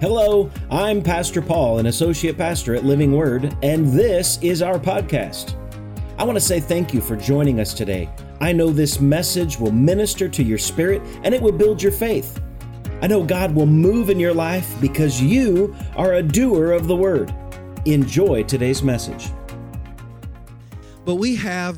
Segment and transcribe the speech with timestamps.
[0.00, 5.56] Hello, I'm Pastor Paul, an associate pastor at Living Word, and this is our podcast.
[6.16, 8.08] I want to say thank you for joining us today.
[8.40, 12.40] I know this message will minister to your spirit and it will build your faith.
[13.02, 16.94] I know God will move in your life because you are a doer of the
[16.94, 17.34] word.
[17.84, 19.32] Enjoy today's message.
[21.04, 21.76] But we have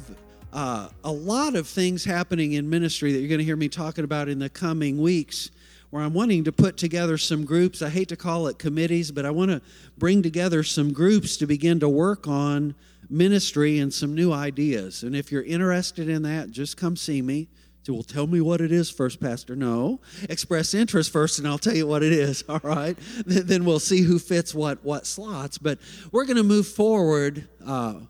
[0.52, 4.04] uh, a lot of things happening in ministry that you're going to hear me talking
[4.04, 5.50] about in the coming weeks
[5.90, 7.82] where I'm wanting to put together some groups.
[7.82, 9.60] I hate to call it committees, but I want to
[9.98, 12.74] bring together some groups to begin to work on
[13.08, 15.02] ministry and some new ideas.
[15.02, 17.48] And if you're interested in that, just come see me.
[17.82, 19.56] So, well, tell me what it is first, Pastor.
[19.56, 22.44] No, express interest first, and I'll tell you what it is.
[22.48, 25.56] All right, then we'll see who fits what what slots.
[25.56, 25.78] But
[26.12, 28.00] we're going to move forward uh,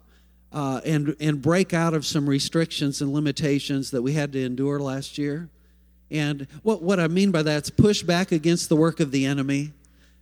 [0.53, 4.81] uh, and and break out of some restrictions and limitations that we had to endure
[4.81, 5.49] last year.
[6.11, 9.27] And what, what I mean by that is push back against the work of the
[9.27, 9.73] enemy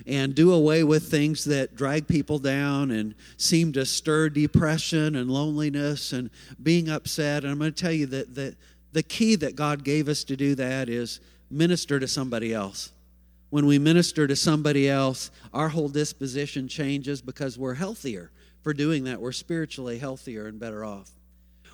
[0.07, 5.31] and do away with things that drag people down and seem to stir depression and
[5.31, 6.31] loneliness and
[6.63, 7.45] being upset.
[7.45, 8.57] And I'm going to tell you that the,
[8.93, 12.93] the key that God gave us to do that is minister to somebody else.
[13.51, 18.31] When we minister to somebody else, our whole disposition changes because we're healthier
[18.63, 19.21] for doing that.
[19.21, 21.11] We're spiritually healthier and better off.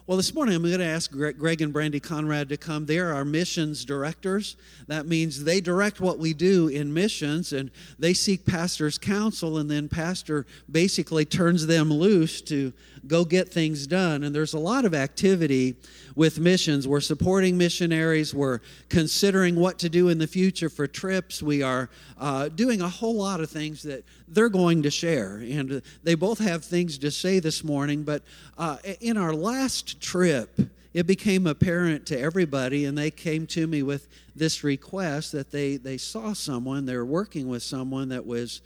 [0.07, 2.85] Well, this morning I'm going to ask Greg and Brandy Conrad to come.
[2.85, 4.55] They're our missions directors.
[4.87, 9.71] That means they direct what we do in missions and they seek pastor's counsel, and
[9.71, 12.75] then pastor basically turns them loose to
[13.07, 14.25] go get things done.
[14.25, 15.77] And there's a lot of activity
[16.15, 16.87] with missions.
[16.87, 21.91] We're supporting missionaries, we're considering what to do in the future for trips, we are
[22.19, 25.37] uh, doing a whole lot of things that they're going to share.
[25.37, 28.23] And they both have things to say this morning, but
[28.57, 30.59] uh, in our last trip,
[30.93, 35.77] it became apparent to everybody, and they came to me with this request that they,
[35.77, 38.63] they saw someone, they were working with someone that was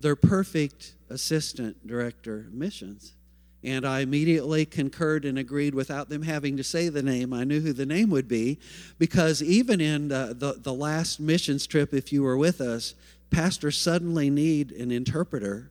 [0.00, 3.14] their perfect assistant director missions.
[3.64, 7.32] And I immediately concurred and agreed without them having to say the name.
[7.32, 8.58] I knew who the name would be
[8.98, 12.94] because even in the, the, the last missions trip, if you were with us,
[13.30, 15.70] pastors suddenly need an interpreter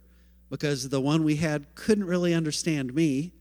[0.50, 3.31] because the one we had couldn't really understand me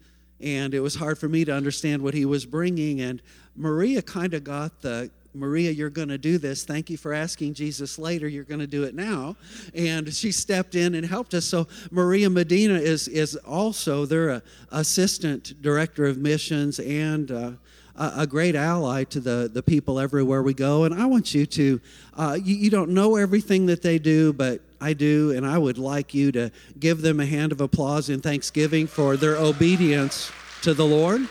[0.40, 3.20] and it was hard for me to understand what he was bringing and
[3.56, 6.64] maria kind of got the Maria, you're going to do this.
[6.64, 8.26] Thank you for asking Jesus later.
[8.26, 9.36] You're going to do it now.
[9.74, 11.44] And she stepped in and helped us.
[11.44, 14.42] So Maria Medina is, is also, they're a
[14.72, 17.50] assistant director of missions and uh,
[17.96, 20.84] a, great ally to the, the people everywhere we go.
[20.84, 21.80] And I want you to,
[22.16, 25.32] uh, you, you don't know everything that they do, but I do.
[25.32, 29.16] And I would like you to give them a hand of applause in thanksgiving for
[29.16, 30.32] their obedience
[30.62, 31.28] to the Lord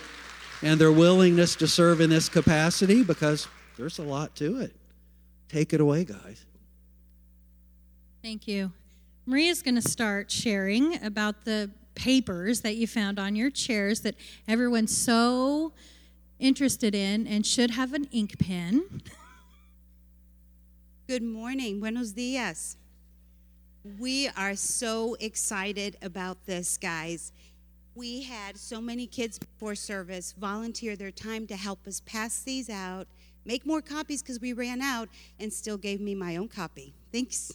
[0.61, 3.47] and their willingness to serve in this capacity because
[3.79, 4.75] there's a lot to it.
[5.47, 6.45] Take it away, guys.
[8.21, 8.73] Thank you.
[9.25, 14.15] Maria's going to start sharing about the papers that you found on your chairs that
[14.49, 15.71] everyone's so
[16.39, 19.01] interested in and should have an ink pen.
[21.07, 21.79] Good morning.
[21.79, 22.75] Buenos dias.
[23.97, 27.31] We are so excited about this, guys.
[27.95, 32.69] We had so many kids before service volunteer their time to help us pass these
[32.69, 33.07] out
[33.45, 36.93] make more copies because we ran out, and still gave me my own copy.
[37.11, 37.51] Thanks.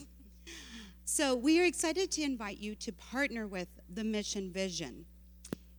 [1.05, 5.05] So, we are excited to invite you to partner with the Mission Vision.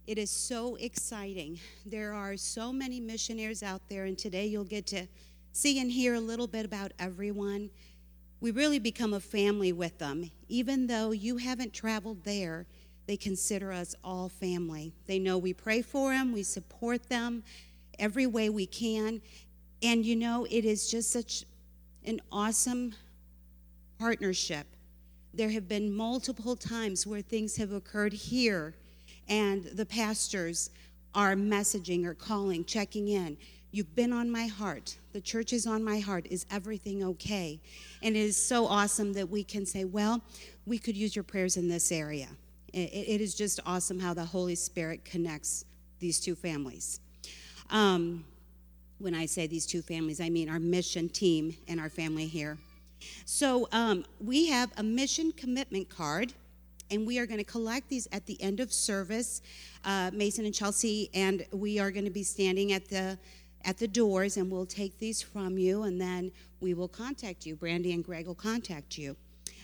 [0.07, 1.59] It is so exciting.
[1.83, 5.07] There are so many missionaries out there, and today you'll get to
[5.51, 7.71] see and hear a little bit about everyone.
[8.39, 10.29] We really become a family with them.
[10.47, 12.67] Even though you haven't traveled there,
[13.07, 14.93] they consider us all family.
[15.07, 17.43] They know we pray for them, we support them
[17.97, 19.21] every way we can,
[19.81, 21.45] and you know, it is just such
[22.05, 22.93] an awesome
[23.99, 24.67] partnership.
[25.33, 28.75] There have been multiple times where things have occurred here,
[29.27, 30.69] and the pastors
[31.13, 33.37] are messaging or calling, checking in.
[33.71, 34.97] You've been on my heart.
[35.11, 36.27] The church is on my heart.
[36.29, 37.59] Is everything okay?
[38.01, 40.21] And it is so awesome that we can say, well,
[40.65, 42.29] we could use your prayers in this area.
[42.73, 45.65] it is just awesome how the Holy Spirit connects
[45.99, 46.99] these two families.
[47.69, 48.25] Um,
[48.99, 52.57] when I say these two families, I mean our mission team and our family here.
[53.25, 56.33] So um, we have a mission commitment card,
[56.89, 59.41] and we are going to collect these at the end of service.
[59.83, 63.17] Uh, Mason and Chelsea, and we are going to be standing at the
[63.63, 67.55] at the doors, and we'll take these from you, and then we will contact you.
[67.55, 69.15] Brandy and Greg will contact you.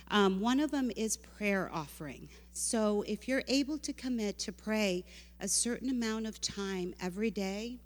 [0.10, 2.28] Um, one of them is prayer offering.
[2.52, 5.06] So if you're able to commit to pray
[5.40, 7.78] a certain amount of time every day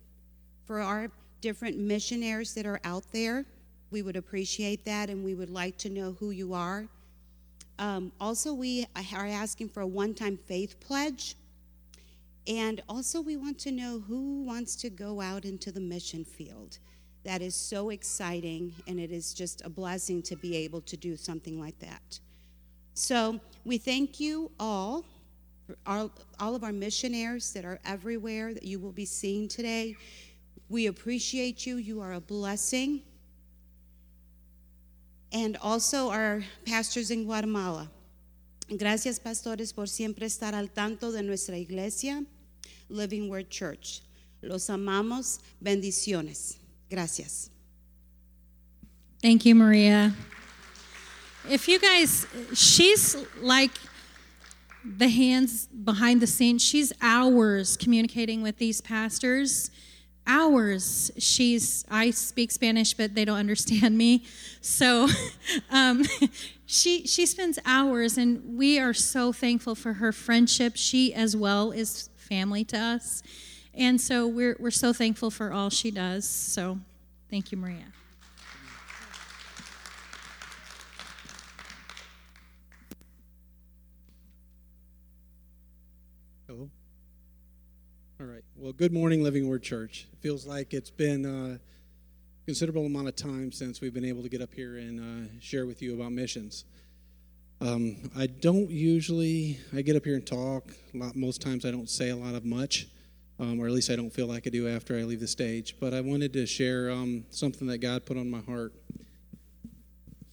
[0.65, 1.12] for our
[1.42, 3.46] different missionaries that are out there.
[3.92, 6.88] We would appreciate that and we would like to know who you are.
[7.78, 11.36] Um, also, we are asking for a one time faith pledge.
[12.48, 16.78] And also, we want to know who wants to go out into the mission field.
[17.24, 21.18] That is so exciting, and it is just a blessing to be able to do
[21.18, 22.20] something like that.
[22.94, 25.06] So, we thank you all,
[25.88, 29.96] all, all of our missionaries that are everywhere that you will be seeing today.
[30.69, 31.77] We appreciate you.
[31.77, 33.01] You are a blessing.
[35.31, 37.89] And also our pastors in Guatemala.
[38.77, 42.25] Gracias, pastores, por siempre estar al tanto de nuestra iglesia,
[42.89, 44.01] Living Word Church.
[44.41, 45.39] Los amamos.
[45.63, 46.57] Bendiciones.
[46.89, 47.50] Gracias.
[49.21, 50.13] Thank you, Maria.
[51.50, 53.71] If you guys, she's like
[54.83, 56.63] the hands behind the scenes.
[56.63, 59.69] She's hours communicating with these pastors.
[60.27, 61.12] Hours.
[61.18, 64.25] She's, I speak Spanish, but they don't understand me.
[64.62, 65.07] So
[65.72, 66.04] um,
[66.66, 70.74] she, she spends hours, and we are so thankful for her friendship.
[70.75, 73.22] She, as well, is family to us.
[73.74, 76.27] And so we're, we're so thankful for all she does.
[76.27, 76.80] So
[77.30, 77.94] thank you, Maria.
[88.57, 90.07] Well, good morning, Living Word Church.
[90.13, 91.60] It feels like it's been a
[92.46, 95.66] considerable amount of time since we've been able to get up here and uh, share
[95.66, 96.63] with you about missions.
[97.60, 100.72] Um, I don't usually, I get up here and talk.
[100.94, 102.88] A lot, most times I don't say a lot of much
[103.42, 105.75] um, or at least I don't feel like I do after I leave the stage.
[105.78, 108.72] But I wanted to share um, something that God put on my heart.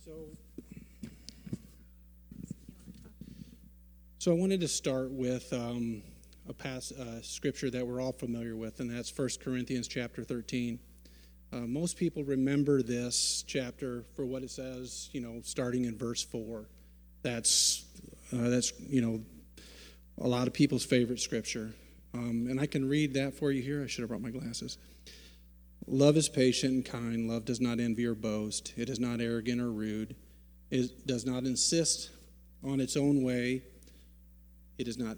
[0.04, 0.12] So,
[4.18, 6.04] so I wanted to start with um,
[6.48, 10.78] a past uh, scripture that we're all familiar with, and that's 1 Corinthians chapter 13.
[11.52, 16.22] Uh, most people remember this chapter for what it says, you know, starting in verse
[16.22, 16.66] 4.
[17.22, 17.84] That's,
[18.32, 19.20] uh, that's you know,
[20.18, 21.74] a lot of people's favorite scripture.
[22.14, 23.82] Um, and I can read that for you here.
[23.82, 24.78] I should have brought my glasses.
[25.86, 27.28] Love is patient and kind.
[27.28, 28.72] Love does not envy or boast.
[28.76, 30.16] It is not arrogant or rude.
[30.70, 32.10] It does not insist
[32.64, 33.62] on its own way.
[34.78, 35.16] It is not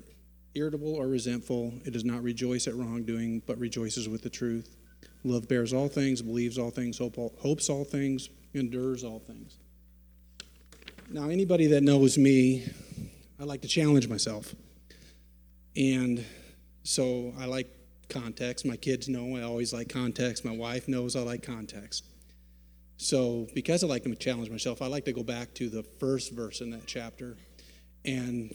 [0.55, 1.73] irritable or resentful.
[1.85, 4.77] It does not rejoice at wrongdoing, but rejoices with the truth.
[5.25, 9.59] Love bears all things, believes all things, hope all, hopes all things, endures all things.
[11.11, 12.67] Now, anybody that knows me,
[13.41, 14.55] I like to challenge myself.
[15.77, 16.25] And
[16.83, 17.69] so I like
[18.09, 18.65] context.
[18.65, 20.45] My kids know I always like context.
[20.45, 22.05] My wife knows I like context.
[22.97, 26.33] So because I like to challenge myself, I like to go back to the first
[26.33, 27.37] verse in that chapter,
[28.05, 28.55] and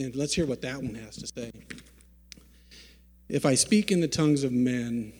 [0.00, 1.52] and let's hear what that one has to say.
[3.28, 5.12] If I speak in the tongues of men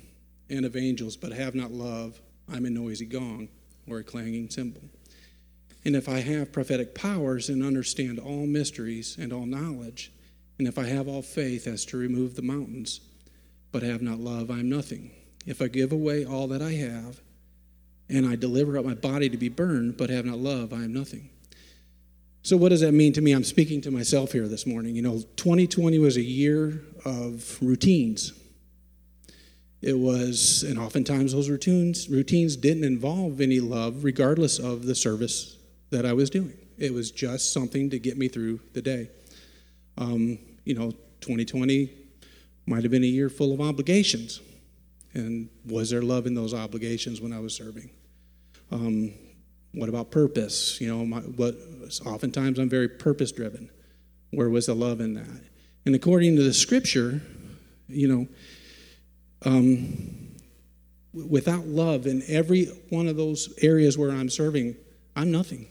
[0.48, 2.20] and of angels, but have not love,
[2.52, 3.48] I'm a noisy gong
[3.88, 4.82] or a clanging cymbal.
[5.84, 10.12] And if I have prophetic powers and understand all mysteries and all knowledge,
[10.58, 13.00] and if I have all faith as to remove the mountains,
[13.72, 15.10] but have not love, I am nothing.
[15.46, 17.20] If I give away all that I have,
[18.08, 20.92] and I deliver up my body to be burned, but have not love, I am
[20.92, 21.30] nothing.
[22.42, 23.32] So, what does that mean to me?
[23.32, 24.96] I'm speaking to myself here this morning.
[24.96, 28.32] You know, 2020 was a year of routines.
[29.82, 35.56] It was, and oftentimes those routines, routines didn't involve any love, regardless of the service
[35.90, 36.56] that I was doing.
[36.78, 39.10] It was just something to get me through the day.
[39.98, 41.90] Um, you know, 2020
[42.66, 44.40] might have been a year full of obligations.
[45.12, 47.90] And was there love in those obligations when I was serving?
[48.70, 49.12] Um,
[49.72, 50.80] what about purpose?
[50.80, 51.56] You know, my, what
[52.04, 53.70] oftentimes I'm very purpose driven.
[54.30, 55.42] Where was the love in that?
[55.86, 57.20] And according to the scripture,
[57.88, 58.28] you know,
[59.44, 60.36] um,
[61.12, 64.76] without love in every one of those areas where I'm serving,
[65.16, 65.70] I'm nothing.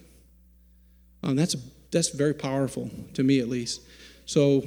[1.23, 1.55] Um, that's
[1.91, 3.81] that's very powerful to me, at least.
[4.25, 4.63] So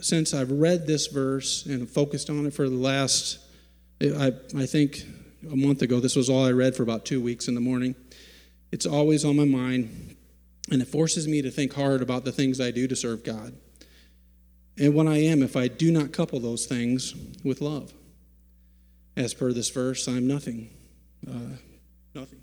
[0.00, 3.38] since I've read this verse and focused on it for the last,
[4.00, 5.02] I, I think
[5.50, 7.94] a month ago, this was all I read for about two weeks in the morning.
[8.72, 10.16] It's always on my mind,
[10.70, 13.54] and it forces me to think hard about the things I do to serve God.
[14.78, 17.14] And what I am if I do not couple those things
[17.44, 17.92] with love.
[19.16, 20.70] As per this verse, I'm nothing.
[21.28, 21.56] Uh,
[22.14, 22.40] nothing.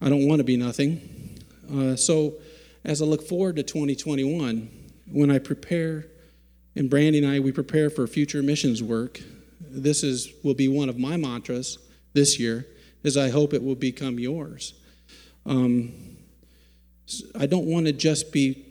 [0.00, 1.38] I don't want to be nothing.
[1.70, 2.34] Uh, so,
[2.84, 4.70] as I look forward to 2021,
[5.10, 6.06] when I prepare
[6.74, 9.20] and Brandy and I, we prepare for future missions work.
[9.60, 11.78] This is will be one of my mantras
[12.14, 12.66] this year,
[13.04, 14.74] as I hope it will become yours.
[15.46, 15.92] Um,
[17.38, 18.66] I don't want to just be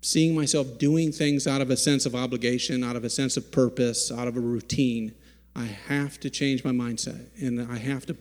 [0.00, 3.50] seeing myself doing things out of a sense of obligation, out of a sense of
[3.50, 5.14] purpose, out of a routine.
[5.54, 8.16] I have to change my mindset, and I have to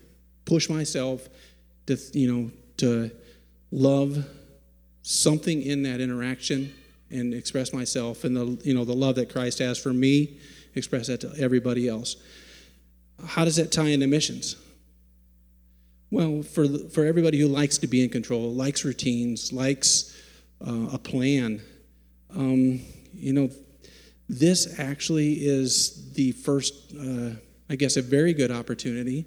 [0.46, 1.28] push myself
[1.88, 3.12] to, you know, to
[3.72, 4.26] love
[5.04, 6.74] something in that interaction
[7.12, 10.40] and express myself and the you know the love that Christ has for me,
[10.74, 12.16] express that to everybody else.
[13.26, 14.56] How does that tie into missions?
[16.16, 20.16] Well, for for everybody who likes to be in control, likes routines, likes
[20.66, 21.62] uh, a plan,
[22.34, 22.80] um,
[23.14, 23.50] you know,
[24.30, 27.32] this actually is the first, uh,
[27.70, 29.26] I guess, a very good opportunity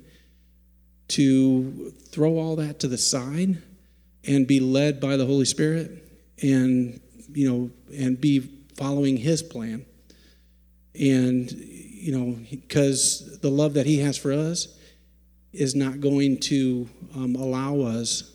[1.08, 3.62] to throw all that to the side
[4.24, 5.90] and be led by the Holy Spirit
[6.40, 7.02] and
[7.34, 8.40] you know and be
[8.78, 9.84] following his plan.
[10.98, 14.77] And you know because the love that he has for us
[15.58, 18.34] is not going to um, allow us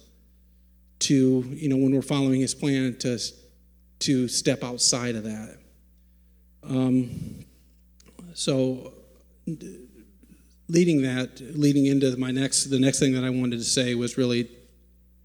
[0.99, 3.19] to you know when we're following his plan to
[3.99, 5.57] to step outside of that
[6.63, 7.45] um,
[8.33, 8.93] so
[10.69, 14.17] leading that leading into my next the next thing that i wanted to say was
[14.17, 14.49] really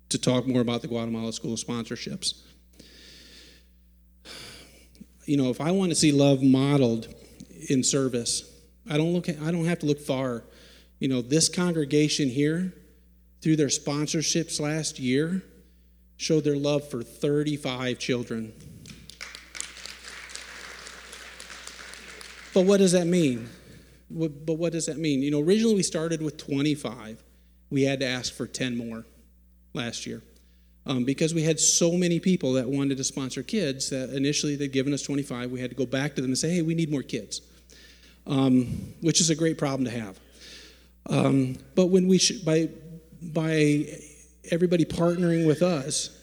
[0.09, 2.41] to talk more about the Guatemala School sponsorships.
[5.25, 7.13] You know, if I want to see love modeled
[7.69, 8.51] in service,
[8.89, 10.45] I don't look I don't have to look far.
[10.99, 12.73] You know, this congregation here
[13.41, 15.43] through their sponsorships last year
[16.17, 18.53] showed their love for 35 children.
[22.53, 23.49] But what does that mean?
[24.11, 25.23] But what does that mean?
[25.23, 27.23] You know, originally we started with 25.
[27.71, 29.05] We had to ask for 10 more
[29.75, 30.23] last year.
[30.87, 34.73] Um, because we had so many people that wanted to sponsor kids that initially they'd
[34.73, 35.51] given us 25.
[35.51, 37.43] We had to go back to them and say, hey, we need more kids,
[38.27, 40.19] um, which is a great problem to have.
[41.09, 42.69] Um, but when we should, by,
[43.23, 43.87] by
[44.51, 46.17] everybody partnering with us,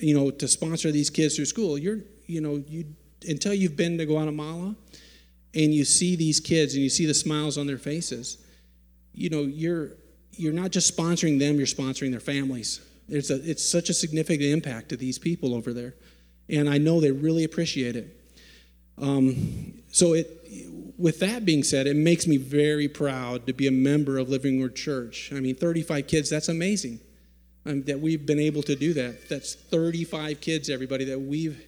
[0.00, 2.84] you know, to sponsor these kids through school, you're, you know, you,
[3.26, 4.74] until you've been to Guatemala
[5.54, 8.38] and you see these kids and you see the smiles on their faces,
[9.12, 9.92] you know, you're,
[10.32, 12.80] you're not just sponsoring them, you're sponsoring their families.
[13.08, 15.94] It's, a, it's such a significant impact to these people over there.
[16.48, 18.14] And I know they really appreciate it.
[19.00, 20.38] Um, so, it,
[20.98, 24.60] with that being said, it makes me very proud to be a member of Living
[24.60, 25.32] Word Church.
[25.32, 26.98] I mean, 35 kids, that's amazing
[27.64, 29.28] um, that we've been able to do that.
[29.28, 31.64] That's 35 kids, everybody, that we've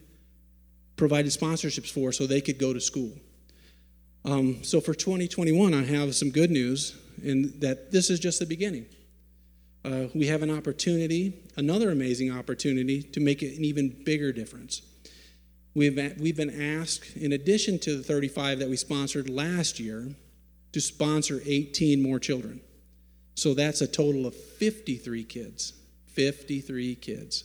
[0.96, 3.12] provided sponsorships for so they could go to school.
[4.24, 8.46] Um, so for 2021, I have some good news in that this is just the
[8.46, 8.86] beginning.
[9.84, 14.82] Uh, we have an opportunity, another amazing opportunity, to make an even bigger difference.
[15.74, 20.08] We've, we've been asked, in addition to the 35 that we sponsored last year,
[20.72, 22.60] to sponsor 18 more children.
[23.34, 25.72] So that's a total of 53 kids.
[26.08, 27.44] 53 kids.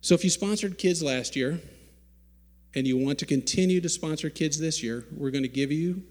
[0.00, 1.60] So if you sponsored kids last year
[2.74, 6.02] and you want to continue to sponsor kids this year, we're going to give you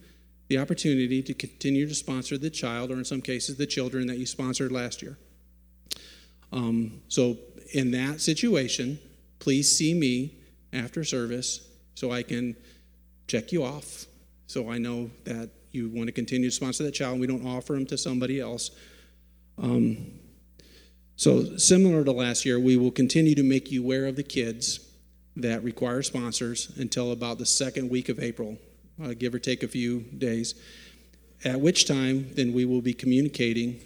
[0.47, 4.17] the opportunity to continue to sponsor the child, or in some cases, the children that
[4.17, 5.17] you sponsored last year.
[6.51, 7.37] Um, so,
[7.73, 8.99] in that situation,
[9.39, 10.35] please see me
[10.75, 12.55] after service so I can
[13.27, 14.05] check you off,
[14.47, 17.45] so I know that you want to continue to sponsor that child and we don't
[17.45, 18.71] offer them to somebody else.
[19.57, 19.97] Um,
[21.17, 24.81] so, similar to last year, we will continue to make you aware of the kids
[25.37, 28.57] that require sponsors until about the second week of April
[29.03, 30.55] uh, give or take a few days.
[31.43, 33.81] At which time, then we will be communicating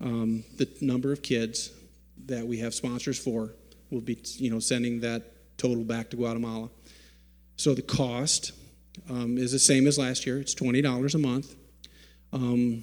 [0.00, 1.70] um, the number of kids
[2.26, 3.50] that we have sponsors for.
[3.90, 5.22] We'll be, you know, sending that
[5.58, 6.70] total back to Guatemala.
[7.56, 8.52] So the cost
[9.10, 10.38] um, is the same as last year.
[10.38, 11.54] It's twenty dollars a month.
[12.32, 12.82] Um,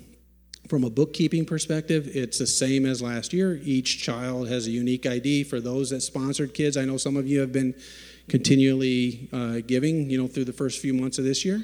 [0.67, 3.59] from a bookkeeping perspective, it's the same as last year.
[3.63, 5.43] Each child has a unique ID.
[5.43, 7.75] For those that sponsored kids, I know some of you have been
[8.27, 11.61] continually uh, giving, you know, through the first few months of this year.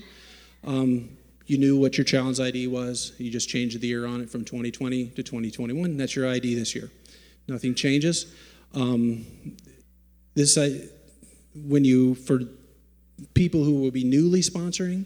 [0.64, 3.14] Um, you knew what your child's ID was.
[3.18, 5.98] You just changed the year on it from 2020 to 2021.
[5.98, 6.92] That's your ID this year.
[7.48, 8.34] Nothing changes.
[8.76, 9.26] Um,
[10.36, 10.80] this, I,
[11.56, 12.42] when you, for
[13.34, 15.06] people who will be newly sponsoring,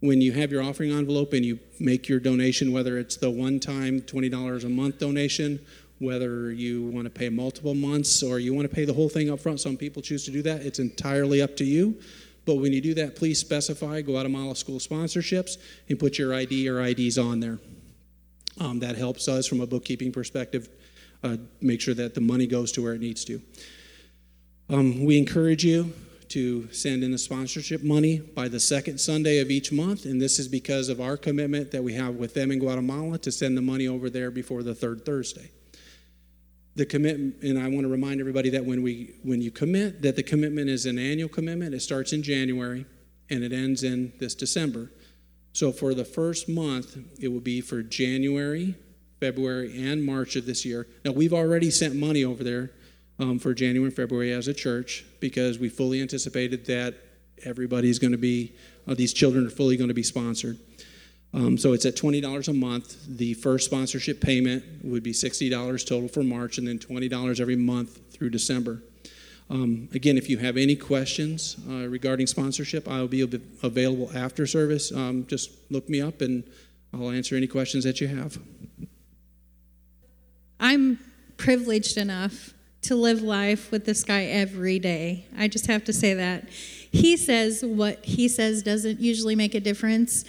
[0.00, 3.60] when you have your offering envelope and you make your donation, whether it's the one
[3.60, 5.60] time $20 a month donation
[6.02, 9.30] whether you want to pay multiple months or you want to pay the whole thing
[9.30, 9.60] up front.
[9.60, 10.62] Some people choose to do that.
[10.62, 12.00] It's entirely up to you.
[12.44, 15.58] But when you do that, please specify Guatemala School sponsorships
[15.88, 17.60] and put your ID or IDs on there.
[18.58, 20.68] Um, that helps us from a bookkeeping perspective
[21.22, 23.40] uh, make sure that the money goes to where it needs to.
[24.72, 25.92] Um, we encourage you
[26.28, 30.38] to send in the sponsorship money by the second Sunday of each month, and this
[30.38, 33.60] is because of our commitment that we have with them in Guatemala to send the
[33.60, 35.50] money over there before the third Thursday.
[36.74, 40.16] The commitment and i want to remind everybody that when we when you commit that
[40.16, 41.74] the commitment is an annual commitment.
[41.74, 42.86] It starts in january
[43.28, 44.90] and it ends in this december.
[45.52, 48.74] So for the first month it will be for january
[49.20, 50.86] february and march of this year.
[51.04, 52.70] Now we've already sent money over there
[53.18, 56.94] um, for January and February as a church because we fully anticipated that
[57.44, 58.52] everybody's going to be,
[58.86, 60.58] uh, these children are fully going to be sponsored.
[61.34, 62.96] Um, so it's at $20 a month.
[63.08, 65.50] The first sponsorship payment would be $60
[65.86, 68.82] total for March and then $20 every month through December.
[69.48, 73.22] Um, again, if you have any questions uh, regarding sponsorship, I'll be
[73.62, 74.92] available after service.
[74.92, 76.44] Um, just look me up and
[76.92, 78.38] I'll answer any questions that you have.
[80.60, 80.98] I'm
[81.38, 85.26] privileged enough to live life with this guy every day.
[85.38, 86.48] I just have to say that.
[86.48, 90.24] He says what he says doesn't usually make a difference,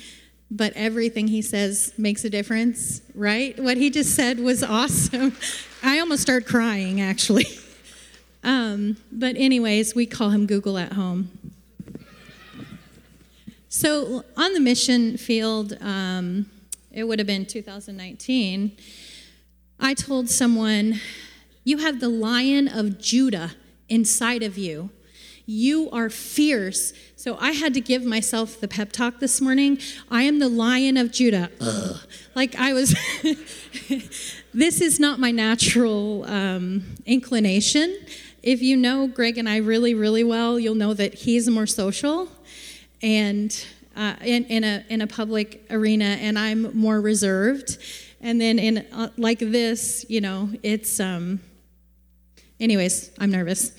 [0.50, 3.60] but everything he says makes a difference, right?
[3.60, 5.36] What he just said was awesome.
[5.82, 7.46] I almost started crying, actually.
[8.46, 11.30] Um, but, anyways, we call him Google at home.
[13.70, 16.48] So, on the mission field, um,
[16.92, 18.76] it would have been 2019,
[19.80, 21.00] I told someone,
[21.64, 23.52] You have the lion of Judah
[23.88, 24.90] inside of you.
[25.46, 26.94] You are fierce.
[27.16, 29.78] So I had to give myself the pep talk this morning.
[30.10, 31.52] I am the lion of Judah.
[31.60, 31.98] Ugh.
[32.34, 32.96] Like I was,
[34.54, 37.98] this is not my natural um, inclination.
[38.42, 42.30] If you know Greg and I really, really well, you'll know that he's more social
[43.02, 43.66] and
[43.96, 47.78] uh, in, in, a, in a public arena, and I'm more reserved.
[48.22, 51.42] And then in uh, like this, you know, it's, um,
[52.60, 53.72] anyways, I'm nervous.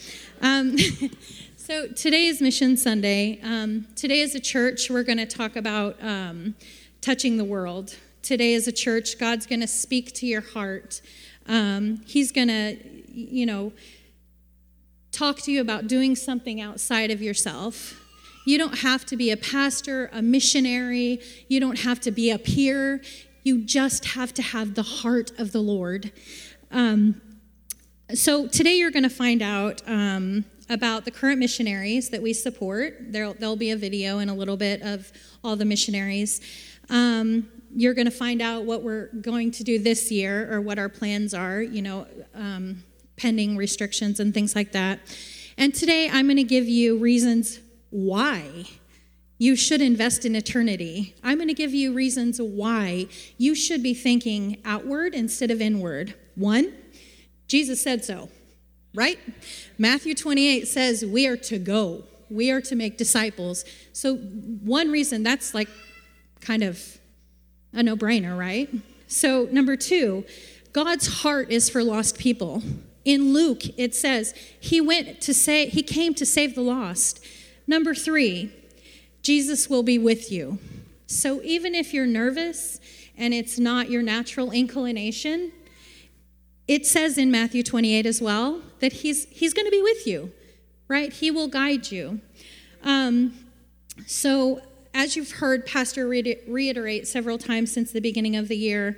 [0.42, 0.76] Um,
[1.56, 3.40] so today is Mission Sunday.
[3.42, 6.54] Um, today as a church, we're going to talk about um,
[7.00, 7.96] touching the world.
[8.22, 11.00] Today as a church, God's going to speak to your heart.
[11.46, 12.76] Um, he's going to,
[13.12, 13.72] you know,
[15.12, 18.00] talk to you about doing something outside of yourself.
[18.46, 21.20] You don't have to be a pastor, a missionary.
[21.48, 23.02] You don't have to be a peer.
[23.42, 26.12] You just have to have the heart of the Lord.
[26.70, 27.20] Um,
[28.14, 32.96] so today you're going to find out um, about the current missionaries that we support.
[33.12, 35.12] There'll, there'll, be a video in a little bit of
[35.42, 36.40] all the missionaries.
[36.90, 40.78] Um, you're going to find out what we're going to do this year or what
[40.78, 41.60] our plans are.
[41.60, 42.84] You know, um,
[43.16, 45.00] pending restrictions and things like that.
[45.56, 47.60] And today I'm going to give you reasons
[47.90, 48.64] why
[49.38, 51.14] you should invest in eternity.
[51.22, 56.14] I'm going to give you reasons why you should be thinking outward instead of inward.
[56.34, 56.72] One,
[57.48, 58.28] Jesus said so,
[58.94, 59.18] right?
[59.78, 63.64] Matthew 28 says we are to go, we are to make disciples.
[63.92, 65.68] So, one reason that's like
[66.40, 66.98] kind of
[67.72, 68.68] a no brainer, right?
[69.06, 70.24] So, number two,
[70.72, 72.62] God's heart is for lost people.
[73.04, 77.24] In Luke, it says, he went to say, he came to save the lost.
[77.66, 78.50] Number three,
[79.22, 80.58] Jesus will be with you.
[81.06, 82.80] So even if you're nervous
[83.16, 85.52] and it's not your natural inclination,
[86.66, 90.32] it says in Matthew 28 as well that he's, he's going to be with you,
[90.88, 91.12] right?
[91.12, 92.20] He will guide you.
[92.82, 93.34] Um,
[94.06, 94.60] so,
[94.92, 98.96] as you've heard Pastor reiterate several times since the beginning of the year,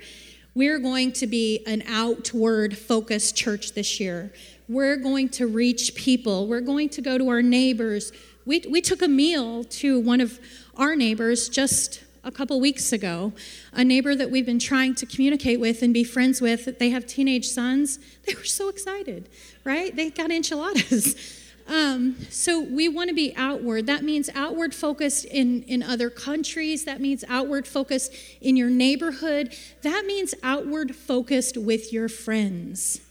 [0.53, 4.31] we're going to be an outward focused church this year.
[4.67, 6.47] We're going to reach people.
[6.47, 8.11] We're going to go to our neighbors.
[8.45, 10.39] We, we took a meal to one of
[10.75, 13.31] our neighbors just a couple weeks ago,
[13.71, 16.77] a neighbor that we've been trying to communicate with and be friends with.
[16.77, 17.99] They have teenage sons.
[18.27, 19.29] They were so excited,
[19.63, 19.95] right?
[19.95, 21.15] They got enchiladas.
[21.69, 23.87] Um, so we want to be outward.
[23.87, 26.85] That means outward focused in, in other countries.
[26.85, 29.53] That means outward focused in your neighborhood.
[29.81, 33.01] That means outward focused with your friends.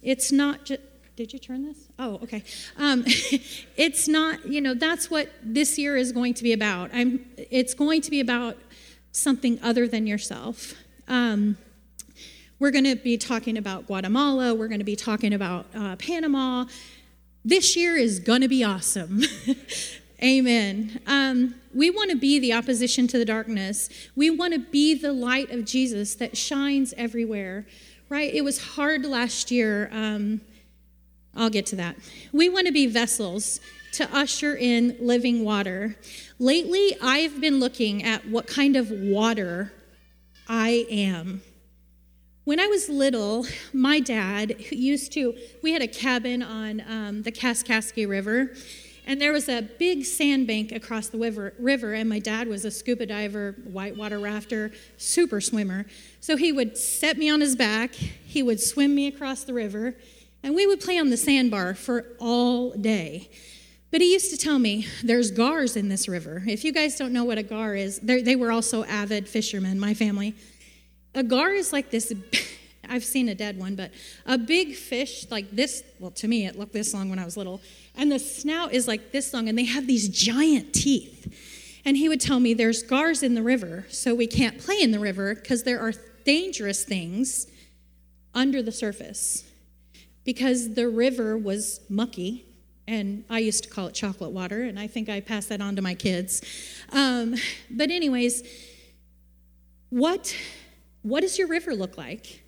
[0.00, 0.80] It's not just.
[1.16, 1.78] Did you turn this?
[1.96, 2.42] Oh, okay.
[2.76, 3.04] Um,
[3.76, 6.90] it's not, you know, that's what this year is going to be about.
[6.92, 8.56] I'm, it's going to be about
[9.12, 10.74] something other than yourself.
[11.06, 11.56] Um,
[12.58, 14.54] we're going to be talking about Guatemala.
[14.54, 16.64] We're going to be talking about uh, Panama.
[17.44, 19.22] This year is going to be awesome.
[20.22, 21.00] Amen.
[21.06, 23.88] Um, we want to be the opposition to the darkness.
[24.16, 27.66] We want to be the light of Jesus that shines everywhere,
[28.08, 28.34] right?
[28.34, 29.88] It was hard last year.
[29.92, 30.40] Um,
[31.36, 31.96] I'll get to that.
[32.32, 33.60] We want to be vessels
[33.92, 35.96] to usher in living water.
[36.38, 39.72] Lately, I've been looking at what kind of water
[40.48, 41.42] I am.
[42.44, 47.32] When I was little, my dad used to, we had a cabin on um, the
[47.32, 48.50] Kaskaskia River,
[49.06, 52.70] and there was a big sandbank across the river, river, and my dad was a
[52.70, 55.86] scuba diver, whitewater rafter, super swimmer.
[56.20, 59.94] So he would set me on his back, he would swim me across the river,
[60.44, 63.30] and we would play on the sandbar for all day.
[63.90, 66.42] But he used to tell me, there's gars in this river.
[66.46, 69.94] If you guys don't know what a gar is, they were also avid fishermen, my
[69.94, 70.34] family.
[71.14, 72.12] A gar is like this
[72.88, 73.90] I've seen a dead one, but
[74.26, 75.82] a big fish like this.
[75.98, 77.62] Well, to me, it looked this long when I was little.
[77.96, 81.32] And the snout is like this long, and they have these giant teeth.
[81.86, 84.90] And he would tell me there's gars in the river, so we can't play in
[84.90, 87.46] the river because there are dangerous things
[88.34, 89.44] under the surface.
[90.24, 92.46] Because the river was mucky,
[92.86, 95.76] and I used to call it chocolate water, and I think I passed that on
[95.76, 96.42] to my kids.
[96.92, 97.34] Um,
[97.70, 98.42] but, anyways,
[99.90, 100.34] what,
[101.02, 102.42] what does your river look like?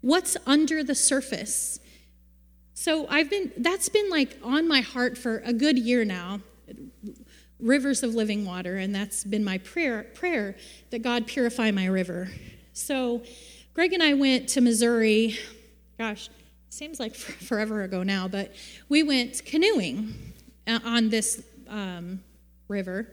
[0.00, 1.80] What's under the surface?
[2.80, 6.40] So I've been that's been like on my heart for a good year now.
[7.58, 10.54] Rivers of living water and that's been my prayer prayer
[10.90, 12.30] that God purify my river.
[12.74, 13.24] So
[13.74, 15.36] Greg and I went to Missouri.
[15.98, 16.30] Gosh,
[16.70, 18.52] seems like forever ago now, but
[18.88, 20.14] we went canoeing
[20.66, 22.22] uh, on this um,
[22.68, 23.12] river.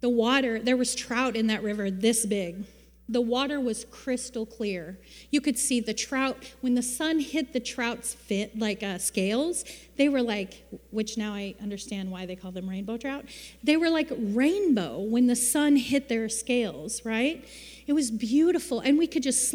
[0.00, 2.64] The water, there was trout in that river this big.
[3.08, 4.98] The water was crystal clear.
[5.30, 6.36] You could see the trout.
[6.60, 9.64] When the sun hit the trout's fit, like uh, scales,
[9.96, 13.26] they were like, which now I understand why they call them rainbow trout.
[13.62, 17.46] They were like rainbow when the sun hit their scales, right?
[17.86, 18.80] It was beautiful.
[18.80, 19.52] And we could just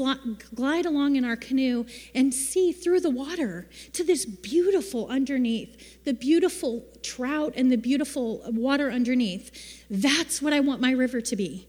[0.54, 6.14] glide along in our canoe and see through the water to this beautiful underneath, the
[6.14, 9.86] beautiful trout and the beautiful water underneath.
[9.90, 11.68] That's what I want my river to be.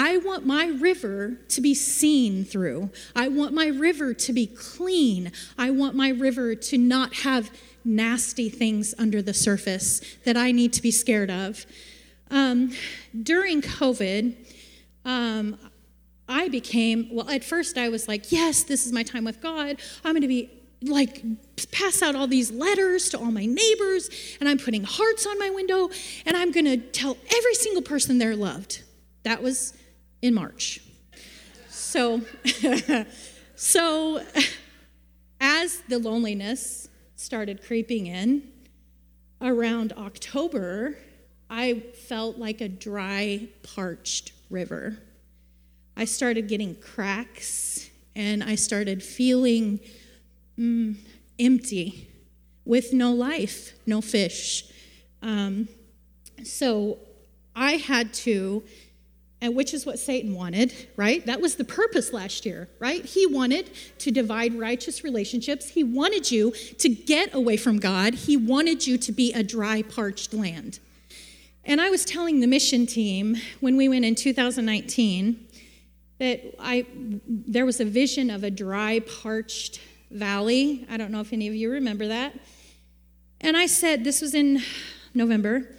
[0.00, 2.90] I want my river to be seen through.
[3.16, 5.32] I want my river to be clean.
[5.58, 7.50] I want my river to not have
[7.84, 11.66] nasty things under the surface that I need to be scared of.
[12.30, 12.70] Um,
[13.24, 14.36] during COVID,
[15.04, 15.58] um,
[16.28, 19.80] I became, well, at first I was like, yes, this is my time with God.
[20.04, 20.48] I'm going to be
[20.80, 21.24] like
[21.72, 25.50] pass out all these letters to all my neighbors and I'm putting hearts on my
[25.50, 25.90] window
[26.24, 28.84] and I'm going to tell every single person they're loved.
[29.24, 29.74] That was
[30.22, 30.80] in March.
[31.68, 32.22] So,
[33.54, 34.22] so
[35.40, 38.42] as the loneliness started creeping in
[39.40, 40.98] around October,
[41.50, 44.98] I felt like a dry, parched river.
[45.96, 49.80] I started getting cracks and I started feeling
[50.58, 50.96] mm,
[51.38, 52.08] empty
[52.64, 54.64] with no life, no fish.
[55.22, 55.68] Um,
[56.44, 56.98] so
[57.56, 58.62] I had to
[59.40, 61.24] and which is what Satan wanted, right?
[61.26, 63.04] That was the purpose last year, right?
[63.04, 65.68] He wanted to divide righteous relationships.
[65.68, 68.14] He wanted you to get away from God.
[68.14, 70.80] He wanted you to be a dry, parched land.
[71.64, 75.46] And I was telling the mission team when we went in 2019
[76.18, 76.86] that I
[77.28, 80.86] there was a vision of a dry, parched valley.
[80.90, 82.34] I don't know if any of you remember that.
[83.40, 84.62] And I said, this was in
[85.14, 85.76] November.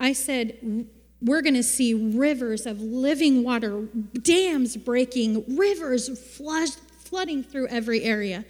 [0.00, 0.88] I said,
[1.22, 3.88] we're going to see rivers of living water,
[4.22, 8.44] dams breaking, rivers flood, flooding through every area.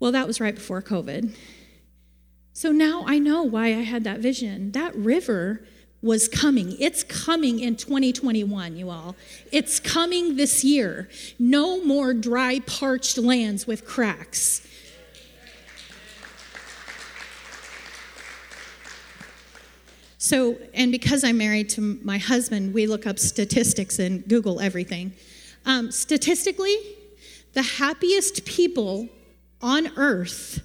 [0.00, 1.34] Well, that was right before COVID.
[2.52, 4.72] So now I know why I had that vision.
[4.72, 5.64] That river
[6.02, 6.76] was coming.
[6.78, 9.16] It's coming in 2021, you all.
[9.50, 11.08] It's coming this year.
[11.38, 14.66] No more dry, parched lands with cracks.
[20.24, 25.12] So, and because I'm married to my husband, we look up statistics and Google everything.
[25.66, 26.78] Um, statistically,
[27.52, 29.10] the happiest people
[29.60, 30.62] on earth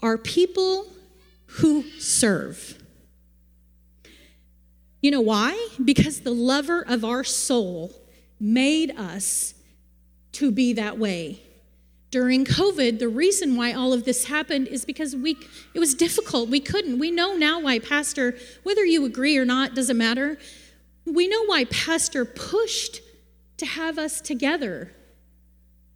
[0.00, 0.86] are people
[1.44, 2.82] who serve.
[5.02, 5.68] You know why?
[5.84, 7.92] Because the lover of our soul
[8.40, 9.52] made us
[10.32, 11.42] to be that way
[12.12, 15.38] during COVID, the reason why all of this happened is because we
[15.74, 16.50] it was difficult.
[16.50, 16.98] We couldn't.
[16.98, 20.38] We know now why Pastor, whether you agree or not, doesn't matter.
[21.06, 23.00] We know why Pastor pushed
[23.56, 24.92] to have us together.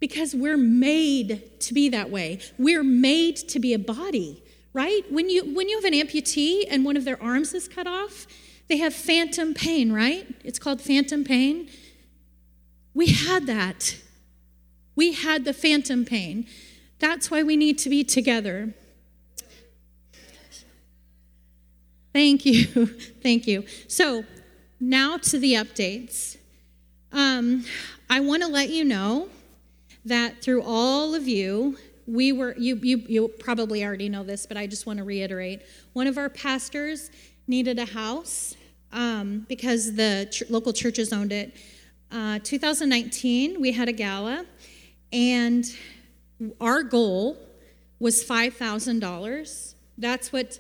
[0.01, 2.41] Because we're made to be that way.
[2.59, 5.03] We're made to be a body, right?
[5.11, 8.27] When you when you have an amputee and one of their arms is cut off,
[8.69, 10.27] they have phantom pain, right?
[10.43, 11.69] It's called phantom pain.
[12.95, 13.97] We had that
[14.97, 16.47] we had the phantom pain.
[16.99, 18.75] That's why we need to be together.
[22.13, 22.87] Thank you.
[23.23, 23.65] Thank you.
[23.87, 24.25] So,
[24.81, 26.39] now to the updates.
[27.13, 27.65] Um,
[28.11, 29.29] I want to let you know
[30.05, 34.57] that through all of you, we were, you, you, you probably already know this, but
[34.57, 35.63] I just want to reiterate.
[35.93, 37.11] One of our pastors
[37.47, 38.55] needed a house
[38.93, 41.55] um, because the ch- local churches owned it.
[42.13, 44.47] Uh, 2019, we had a gala
[45.13, 45.65] and
[46.61, 47.39] our goal
[47.99, 49.75] was $5,000.
[49.99, 50.59] That's what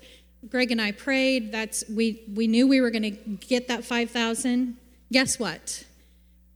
[0.49, 1.51] Greg and I prayed.
[1.53, 4.79] That's we we knew we were going to get that 5,000.
[5.13, 5.85] Guess what?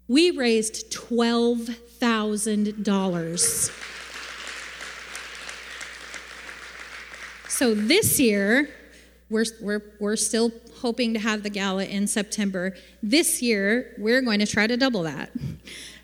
[0.09, 3.87] We raised $12,000.
[7.49, 8.71] So this year,
[9.29, 12.75] we're, we're, we're still hoping to have the gala in September.
[13.03, 15.31] This year, we're going to try to double that.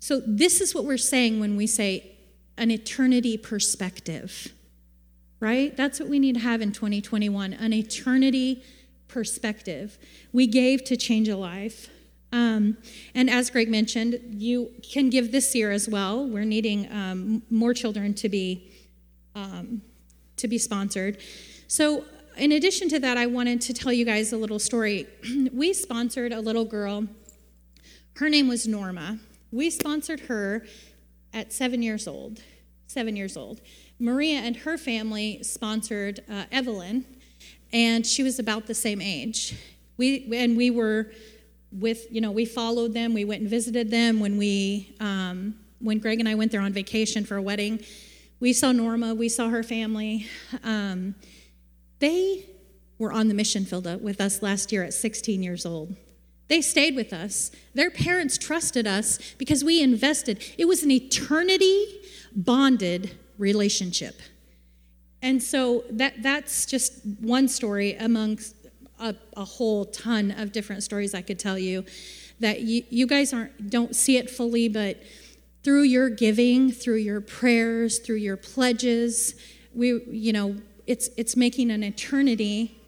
[0.00, 2.16] So, this is what we're saying when we say
[2.58, 4.52] an eternity perspective,
[5.40, 5.74] right?
[5.76, 8.62] That's what we need to have in 2021 an eternity
[9.08, 9.98] perspective.
[10.32, 11.88] We gave to change a life.
[12.34, 12.78] Um,
[13.14, 16.26] and as Greg mentioned, you can give this year as well.
[16.26, 18.72] We're needing um, more children to be
[19.36, 19.82] um,
[20.36, 21.18] to be sponsored.
[21.68, 22.04] So,
[22.36, 25.06] in addition to that, I wanted to tell you guys a little story.
[25.52, 27.06] we sponsored a little girl.
[28.16, 29.20] Her name was Norma.
[29.52, 30.66] We sponsored her
[31.32, 32.40] at seven years old.
[32.88, 33.60] Seven years old.
[34.00, 37.04] Maria and her family sponsored uh, Evelyn,
[37.72, 39.56] and she was about the same age.
[39.96, 41.12] We and we were
[41.74, 44.20] with you know we followed them we went and visited them.
[44.20, 47.84] When we um, when greg and i went there on vacation for a wedding
[48.40, 50.26] we saw norma we saw her family.
[50.62, 51.14] Um,
[51.98, 52.46] they
[52.98, 55.96] were on the mission field with us last year at 16 years old.
[56.48, 57.50] They stayed with us.
[57.72, 60.44] Their parents trusted us because we invested.
[60.58, 62.02] It was an eternity
[62.36, 64.20] bonded relationship.
[65.22, 68.54] And so that that's just one story amongst
[69.04, 71.84] a, a whole ton of different stories I could tell you
[72.40, 75.00] that you, you guys aren't don't see it fully, but
[75.62, 79.34] through your giving, through your prayers, through your pledges,
[79.74, 82.80] we you know it's it's making an eternity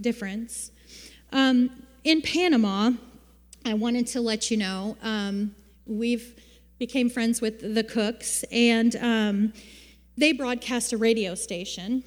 [0.00, 0.70] difference.
[1.32, 1.70] Um,
[2.04, 2.92] in Panama,
[3.64, 6.40] I wanted to let you know um, we've
[6.78, 9.52] became friends with the Cooks, and um,
[10.16, 12.04] they broadcast a radio station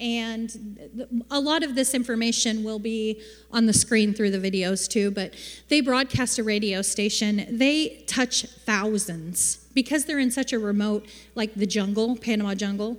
[0.00, 5.10] and a lot of this information will be on the screen through the videos too,
[5.10, 5.34] but
[5.68, 7.46] they broadcast a radio station.
[7.50, 12.98] They touch thousands because they're in such a remote, like the jungle, Panama jungle.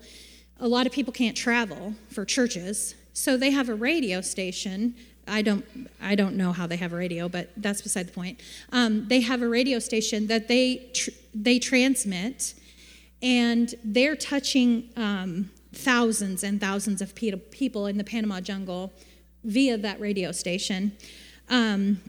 [0.60, 4.94] A lot of people can't travel for churches, so they have a radio station.
[5.26, 5.66] I don't,
[6.02, 8.42] I don't know how they have a radio, but that's beside the point.
[8.74, 12.56] Um, they have a radio station that they tr- they transmit,
[13.22, 18.92] and they're touching um, thousands and thousands of people in the Panama jungle
[19.44, 20.92] via that radio station.
[21.50, 22.02] Um,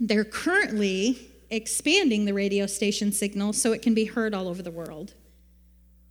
[0.00, 4.70] they're currently expanding the radio station signal so it can be heard all over the
[4.70, 5.14] world.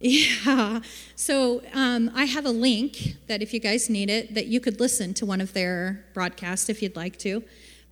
[0.06, 0.82] Yeah,
[1.16, 4.82] so um, I have a link that if you guys need it, that you could
[4.82, 7.42] listen to one of their broadcasts if you'd like to.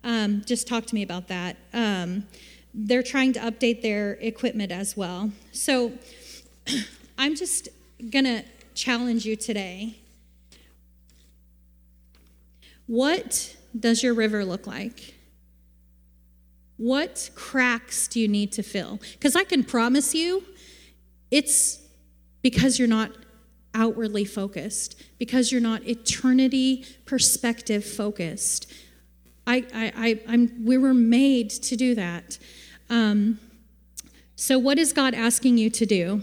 [0.04, 1.56] Um, just talk to me about that.
[1.72, 2.26] Um,
[2.74, 5.30] they're trying to update their equipment as well.
[5.52, 5.92] So
[7.18, 7.70] I'm just
[8.10, 9.96] gonna challenge you today.
[12.86, 15.14] What does your river look like?
[16.76, 19.00] What cracks do you need to fill?
[19.12, 20.44] Because I can promise you,
[21.30, 21.80] it's
[22.42, 23.12] because you're not
[23.74, 28.70] outwardly focused, because you're not eternity perspective focused.
[29.46, 32.38] I, I, I, am we were made to do that.
[32.90, 33.38] Um,
[34.36, 36.22] so, what is God asking you to do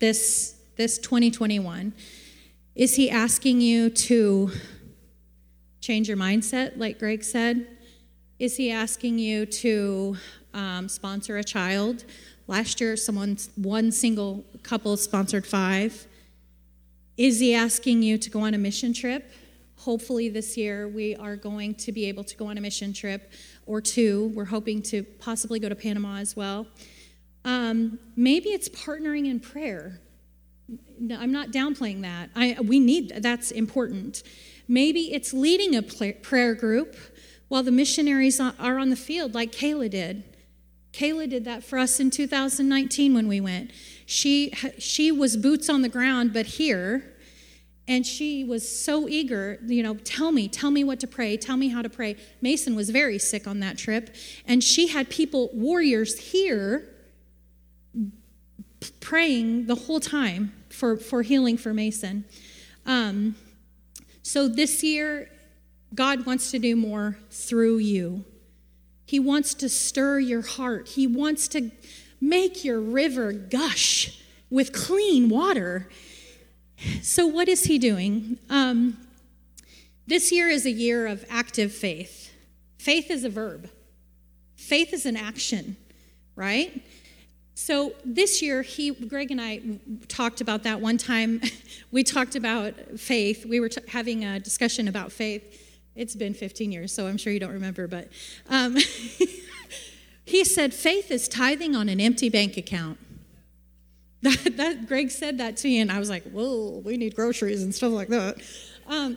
[0.00, 1.92] this this 2021?
[2.74, 4.50] Is He asking you to
[5.82, 7.66] change your mindset, like Greg said?
[8.38, 10.16] Is he asking you to
[10.54, 12.06] um, sponsor a child?
[12.46, 16.06] Last year, someone, one single couple sponsored five.
[17.18, 19.30] Is he asking you to go on a mission trip?
[19.76, 23.30] Hopefully, this year we are going to be able to go on a mission trip
[23.66, 24.32] or two.
[24.34, 26.66] We're hoping to possibly go to Panama as well.
[27.44, 30.00] Um, maybe it's partnering in prayer.
[30.98, 32.30] No, I'm not downplaying that.
[32.36, 34.22] I, we need that's important.
[34.68, 36.96] Maybe it's leading a prayer group
[37.48, 40.22] while the missionaries are on the field, like Kayla did.
[40.92, 43.72] Kayla did that for us in 2019 when we went.
[44.06, 47.16] She she was boots on the ground, but here,
[47.88, 49.58] and she was so eager.
[49.66, 52.16] You know, tell me, tell me what to pray, tell me how to pray.
[52.40, 54.14] Mason was very sick on that trip,
[54.46, 56.88] and she had people, warriors here,
[59.00, 62.24] praying the whole time for, for healing for Mason.
[62.86, 63.36] Um,
[64.22, 65.30] so this year,
[65.94, 68.24] God wants to do more through you.
[69.04, 70.88] He wants to stir your heart.
[70.88, 71.70] He wants to
[72.20, 75.88] make your river gush with clean water.
[77.02, 78.38] So, what is He doing?
[78.48, 78.96] Um,
[80.06, 82.32] this year is a year of active faith.
[82.78, 83.68] Faith is a verb,
[84.56, 85.76] faith is an action,
[86.36, 86.82] right?
[87.60, 89.60] So this year, he, Greg and I
[90.08, 91.42] talked about that one time.
[91.90, 93.44] we talked about faith.
[93.44, 95.78] We were t- having a discussion about faith.
[95.94, 98.08] It's been 15 years, so I'm sure you don't remember, but
[98.48, 98.78] um,
[100.24, 102.98] he said, faith is tithing on an empty bank account.
[104.22, 107.62] That, that, Greg said that to me, and I was like, whoa, we need groceries
[107.62, 108.36] and stuff like that.
[108.86, 109.16] Um,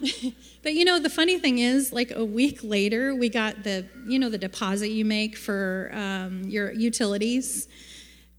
[0.63, 4.17] but you know, the funny thing is, like a week later, we got the, you
[4.17, 7.67] know, the deposit you make for um, your utilities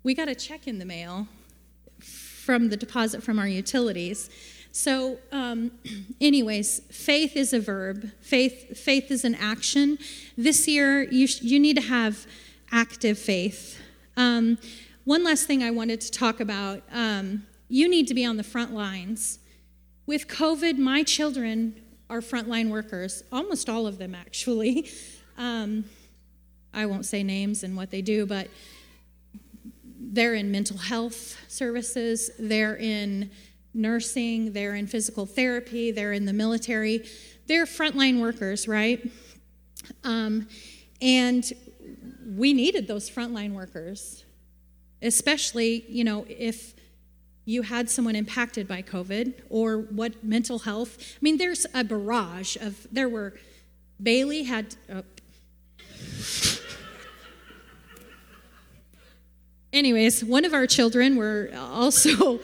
[0.05, 1.27] we got a check in the mail
[1.99, 4.29] from the deposit from our utilities.
[4.71, 5.73] So, um,
[6.21, 8.11] anyways, faith is a verb.
[8.21, 9.99] Faith, faith is an action.
[10.37, 12.27] This year, you sh- you need to have
[12.71, 13.81] active faith.
[14.17, 14.59] Um,
[15.05, 18.45] one last thing I wanted to talk about: um, you need to be on the
[18.45, 19.39] front lines.
[20.07, 23.25] With COVID, my children are frontline workers.
[23.33, 24.89] Almost all of them, actually.
[25.37, 25.87] Um,
[26.73, 28.47] I won't say names and what they do, but
[30.13, 33.31] they're in mental health services, they're in
[33.73, 37.05] nursing, they're in physical therapy, they're in the military.
[37.47, 39.11] They're frontline workers, right?
[40.03, 40.49] Um,
[41.03, 41.45] and
[42.27, 44.25] we needed those frontline workers,
[45.03, 46.75] especially, you know, if
[47.45, 50.97] you had someone impacted by COVID or what mental health.
[50.99, 53.35] I mean, there's a barrage of, there were,
[54.03, 55.03] Bailey had, uh,
[59.75, 62.41] anyways, one of our children were also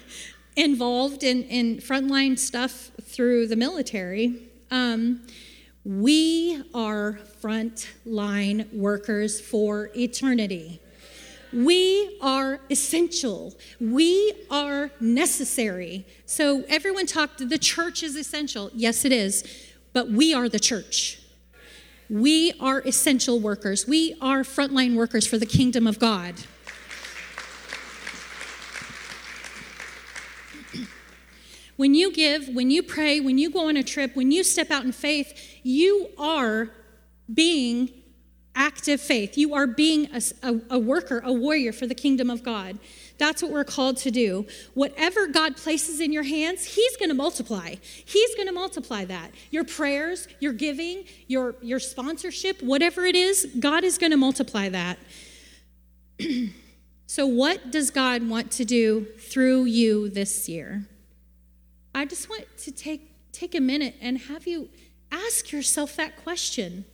[0.56, 4.42] involved in, in frontline stuff through the military.
[4.70, 5.20] Um,
[5.84, 10.80] we are frontline workers for eternity.
[11.52, 13.54] We are essential.
[13.80, 16.06] We are necessary.
[16.24, 18.70] So everyone talked, the church is essential.
[18.74, 19.44] Yes, it is.
[19.92, 21.20] But we are the church.
[22.08, 23.86] We are essential workers.
[23.86, 26.34] We are frontline workers for the kingdom of God.
[31.80, 34.70] When you give, when you pray, when you go on a trip, when you step
[34.70, 36.68] out in faith, you are
[37.32, 37.88] being
[38.54, 39.38] active faith.
[39.38, 42.78] You are being a, a, a, worker, a warrior for the kingdom of God.
[43.16, 44.46] That's what we're called to do.
[44.74, 47.76] Whatever God places in your hands, He's going to multiply.
[48.04, 49.30] He's going to multiply that.
[49.50, 54.68] Your prayers, your giving, your, your sponsorship, whatever it is, God is going to multiply
[54.68, 54.98] that.
[57.06, 60.84] so, what does God want to do through you this year?
[61.94, 64.68] I just want to take, take a minute and have you
[65.10, 66.84] ask yourself that question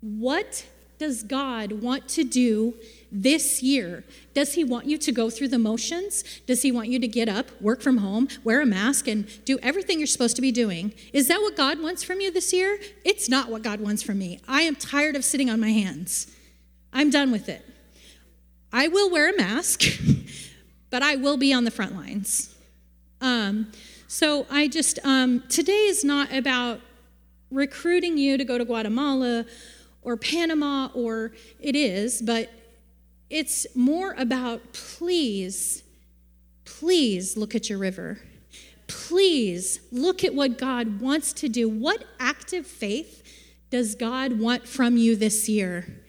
[0.00, 0.66] What
[0.98, 2.74] does God want to do
[3.10, 4.04] this year?
[4.32, 6.24] Does He want you to go through the motions?
[6.46, 9.58] Does He want you to get up, work from home, wear a mask, and do
[9.62, 10.94] everything you're supposed to be doing?
[11.12, 12.78] Is that what God wants from you this year?
[13.04, 14.40] It's not what God wants from me.
[14.46, 16.28] I am tired of sitting on my hands.
[16.92, 17.64] I'm done with it.
[18.72, 19.82] I will wear a mask,
[20.90, 22.54] but I will be on the front lines.
[23.20, 23.72] Um,
[24.14, 26.80] so I just, um, today is not about
[27.50, 29.44] recruiting you to go to Guatemala
[30.02, 32.48] or Panama, or it is, but
[33.28, 35.82] it's more about please,
[36.64, 38.20] please look at your river.
[38.86, 41.68] Please look at what God wants to do.
[41.68, 43.24] What active faith
[43.70, 46.04] does God want from you this year?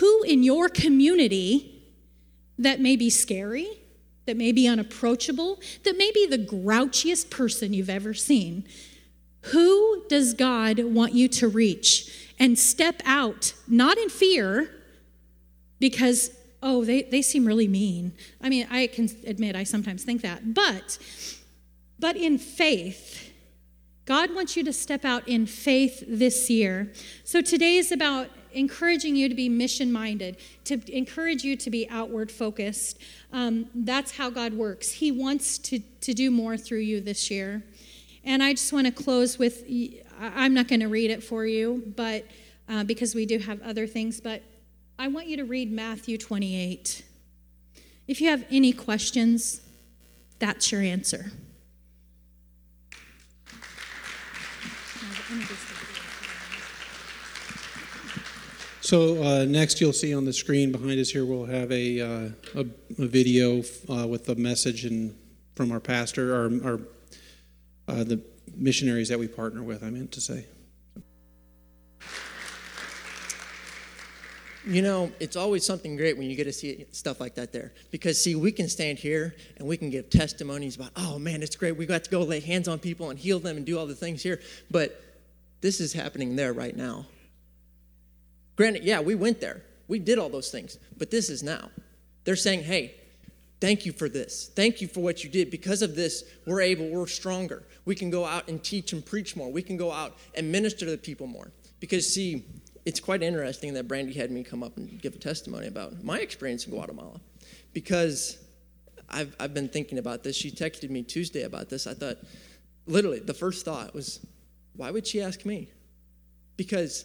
[0.00, 1.82] Who in your community
[2.58, 3.83] that may be scary,
[4.26, 8.64] that may be unapproachable, that may be the grouchiest person you've ever seen.
[9.52, 12.32] Who does God want you to reach?
[12.38, 14.70] And step out, not in fear,
[15.78, 16.30] because,
[16.62, 18.12] oh, they, they seem really mean.
[18.40, 20.98] I mean, I can admit I sometimes think that, but,
[21.98, 23.30] but in faith.
[24.06, 26.92] God wants you to step out in faith this year.
[27.24, 31.88] So today is about encouraging you to be mission minded, to encourage you to be
[31.88, 32.98] outward focused.
[33.32, 34.90] Um, that's how God works.
[34.90, 37.62] He wants to, to do more through you this year.
[38.24, 39.64] And I just want to close with
[40.20, 42.24] I'm not going to read it for you, but
[42.68, 44.42] uh, because we do have other things, but
[44.98, 47.04] I want you to read Matthew 28.
[48.06, 49.60] If you have any questions,
[50.38, 51.32] that's your answer.
[58.84, 62.28] So uh, next, you'll see on the screen behind us here, we'll have a, uh,
[62.54, 62.66] a,
[62.98, 65.16] a, video uh, with the message and
[65.54, 66.80] from our pastor, our, our
[67.88, 68.20] uh, the
[68.54, 69.82] missionaries that we partner with.
[69.82, 70.44] I meant to say.
[74.66, 77.72] You know, it's always something great when you get to see stuff like that there.
[77.90, 81.56] Because, see, we can stand here and we can give testimonies about, oh man, it's
[81.56, 81.74] great.
[81.78, 83.94] We got to go lay hands on people and heal them and do all the
[83.94, 84.42] things here.
[84.70, 85.02] But
[85.62, 87.06] this is happening there right now.
[88.56, 89.62] Granted, yeah, we went there.
[89.88, 90.78] We did all those things.
[90.96, 91.70] But this is now.
[92.24, 92.94] They're saying, hey,
[93.60, 94.50] thank you for this.
[94.54, 95.50] Thank you for what you did.
[95.50, 97.64] Because of this, we're able, we're stronger.
[97.84, 99.50] We can go out and teach and preach more.
[99.50, 101.50] We can go out and minister to the people more.
[101.80, 102.44] Because, see,
[102.84, 106.20] it's quite interesting that Brandy had me come up and give a testimony about my
[106.20, 107.20] experience in Guatemala.
[107.72, 108.38] Because
[109.08, 110.36] I've, I've been thinking about this.
[110.36, 111.86] She texted me Tuesday about this.
[111.86, 112.18] I thought,
[112.86, 114.24] literally, the first thought was,
[114.76, 115.68] why would she ask me?
[116.56, 117.04] Because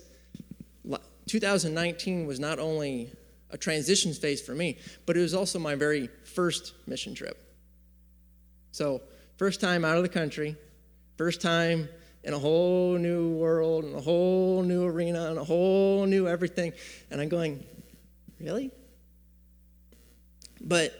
[1.30, 3.14] 2019 was not only
[3.52, 7.38] a transition phase for me, but it was also my very first mission trip.
[8.72, 9.02] So,
[9.38, 10.56] first time out of the country,
[11.18, 11.88] first time
[12.24, 16.74] in a whole new world, in a whole new arena, and a whole new everything.
[17.12, 17.64] And I'm going,
[18.40, 18.72] really?
[20.60, 20.94] But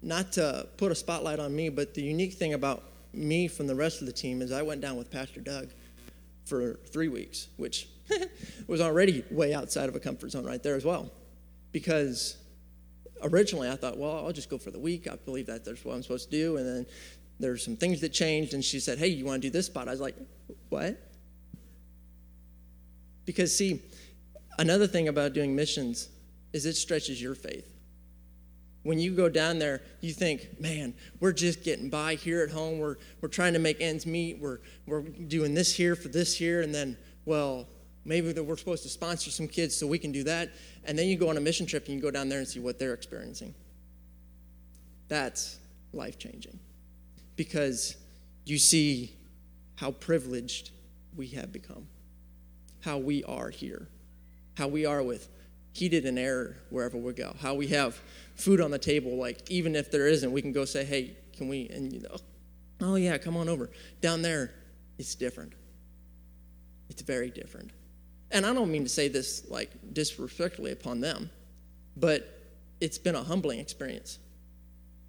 [0.00, 2.82] not to put a spotlight on me, but the unique thing about
[3.12, 5.68] me from the rest of the team is I went down with Pastor Doug
[6.46, 7.88] for three weeks, which
[8.66, 11.10] was already way outside of a comfort zone right there as well.
[11.72, 12.36] Because
[13.22, 15.08] originally I thought, well, I'll just go for the week.
[15.08, 16.56] I believe that that's what I'm supposed to do.
[16.56, 16.86] And then
[17.38, 19.88] there's some things that changed, and she said, hey, you want to do this spot?
[19.88, 20.16] I was like,
[20.68, 20.96] what?
[23.24, 23.80] Because, see,
[24.58, 26.08] another thing about doing missions
[26.52, 27.68] is it stretches your faith.
[28.84, 32.78] When you go down there, you think, man, we're just getting by here at home.
[32.78, 34.40] We're, we're trying to make ends meet.
[34.40, 36.62] We're, we're doing this here for this here.
[36.62, 37.68] And then, well,
[38.04, 40.50] maybe that we're supposed to sponsor some kids so we can do that.
[40.84, 42.60] And then you go on a mission trip and you go down there and see
[42.60, 43.54] what they're experiencing.
[45.08, 45.58] That's
[45.92, 46.58] life changing
[47.36, 47.96] because
[48.44, 49.14] you see
[49.76, 50.70] how privileged
[51.16, 51.86] we have become,
[52.80, 53.88] how we are here,
[54.56, 55.28] how we are with
[55.72, 58.00] heated and air wherever we go, how we have
[58.34, 59.16] food on the table.
[59.16, 61.68] Like, even if there isn't, we can go say, hey, can we?
[61.68, 62.16] And you know,
[62.80, 63.70] oh, yeah, come on over.
[64.00, 64.52] Down there,
[64.98, 65.52] it's different.
[66.88, 67.70] It's very different.
[68.32, 71.30] And I don't mean to say this like disrespectfully upon them,
[71.96, 72.40] but
[72.80, 74.18] it's been a humbling experience.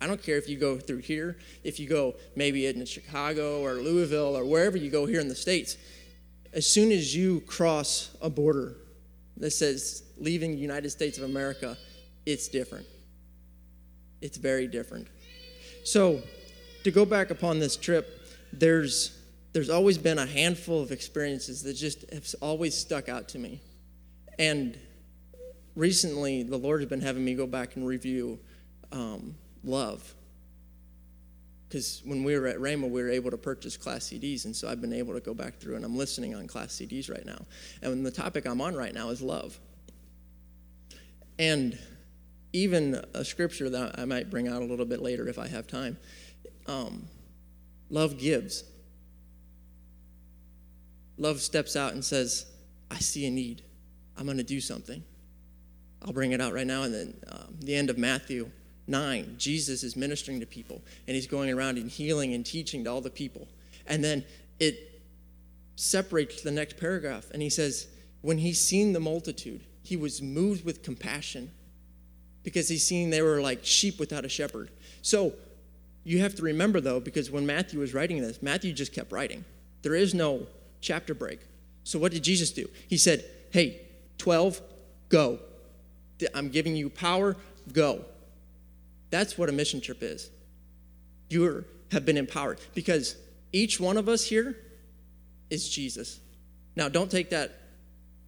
[0.01, 3.75] I don't care if you go through here, if you go maybe in Chicago or
[3.75, 5.77] Louisville or wherever you go here in the States,
[6.51, 8.75] as soon as you cross a border
[9.37, 11.77] that says leaving the United States of America,
[12.25, 12.85] it's different.
[14.21, 15.07] It's very different.
[15.85, 16.21] So,
[16.83, 19.17] to go back upon this trip, there's
[19.53, 23.61] there's always been a handful of experiences that just have always stuck out to me.
[24.39, 24.77] And
[25.75, 28.39] recently, the Lord has been having me go back and review
[28.91, 30.13] um, love.
[31.69, 34.67] Because when we were at Rhema, we were able to purchase class CDs, and so
[34.67, 37.45] I've been able to go back through and I'm listening on class CDs right now.
[37.81, 39.59] And the topic I'm on right now is love.
[41.39, 41.77] And
[42.53, 45.65] even a scripture that I might bring out a little bit later if I have
[45.67, 45.97] time
[46.67, 47.07] um,
[47.89, 48.63] love gives.
[51.17, 52.45] Love steps out and says,
[52.89, 53.63] I see a need.
[54.17, 55.03] I'm going to do something.
[56.03, 56.83] I'll bring it out right now.
[56.83, 58.51] And then um, the end of Matthew
[58.87, 62.91] 9, Jesus is ministering to people and he's going around and healing and teaching to
[62.91, 63.47] all the people.
[63.87, 64.25] And then
[64.59, 65.01] it
[65.75, 67.87] separates to the next paragraph and he says,
[68.21, 71.51] When he's seen the multitude, he was moved with compassion
[72.43, 74.69] because he's seen they were like sheep without a shepherd.
[75.01, 75.33] So
[76.03, 79.45] you have to remember though, because when Matthew was writing this, Matthew just kept writing.
[79.81, 80.47] There is no
[80.83, 81.39] chapter break.
[81.83, 82.69] So what did Jesus do?
[82.87, 83.81] He said, Hey,
[84.19, 84.61] 12,
[85.09, 85.39] go.
[86.33, 87.35] I'm giving you power,
[87.71, 88.05] go.
[89.09, 90.29] That's what a mission trip is.
[91.29, 93.15] You have been empowered because
[93.51, 94.57] each one of us here
[95.49, 96.19] is Jesus.
[96.75, 97.59] Now, don't take that,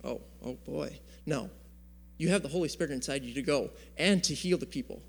[0.03, 0.99] oh, oh boy.
[1.25, 1.49] No.
[2.17, 5.01] You have the Holy Spirit inside you to go and to heal the people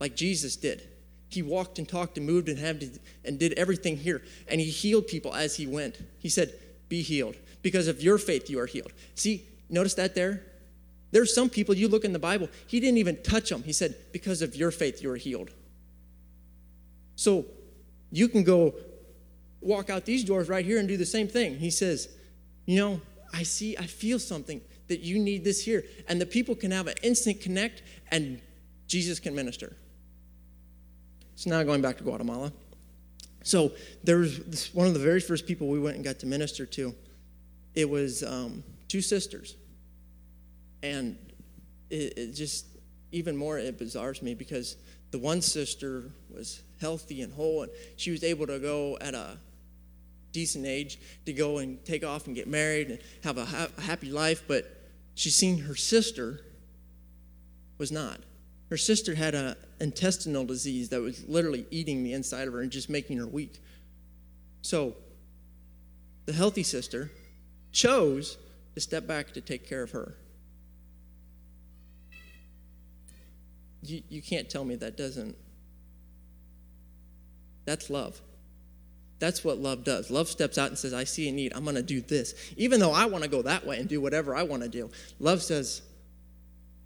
[0.00, 0.88] like Jesus did.
[1.28, 4.22] He walked and talked and moved and had and did everything here.
[4.48, 5.98] And he healed people as he went.
[6.18, 6.54] He said,
[6.88, 7.36] Be healed.
[7.62, 8.92] Because of your faith, you are healed.
[9.14, 10.42] See, notice that there?
[11.10, 13.62] There's some people, you look in the Bible, he didn't even touch them.
[13.62, 15.50] He said, Because of your faith, you are healed.
[17.16, 17.46] So
[18.10, 18.74] you can go
[19.60, 21.58] walk out these doors right here and do the same thing.
[21.58, 22.08] He says,
[22.66, 23.00] You know,
[23.32, 25.84] I see, I feel something that you need this here.
[26.08, 28.40] And the people can have an instant connect and
[28.86, 29.76] Jesus can minister.
[31.36, 32.52] So now going back to Guatemala.
[33.42, 33.72] So
[34.04, 36.94] there was one of the very first people we went and got to minister to.
[37.74, 39.56] It was um, two sisters.
[40.82, 41.16] And
[41.90, 42.66] it, it just,
[43.12, 44.76] even more, it bizarres me because
[45.10, 49.38] the one sister was healthy and whole, and she was able to go at a
[50.32, 53.80] decent age to go and take off and get married and have a, ha- a
[53.80, 54.42] happy life.
[54.46, 54.70] But
[55.14, 56.40] she seen her sister
[57.78, 58.20] was not.
[58.70, 62.70] Her sister had an intestinal disease that was literally eating the inside of her and
[62.70, 63.60] just making her weak.
[64.62, 64.96] So
[66.26, 67.10] the healthy sister
[67.72, 68.36] chose
[68.74, 70.14] to step back to take care of her.
[73.82, 75.36] You, you can't tell me that doesn't.
[77.64, 78.20] That's love.
[79.18, 80.10] That's what love does.
[80.10, 81.52] Love steps out and says, I see a need.
[81.54, 82.34] I'm going to do this.
[82.56, 84.90] Even though I want to go that way and do whatever I want to do,
[85.18, 85.82] love says,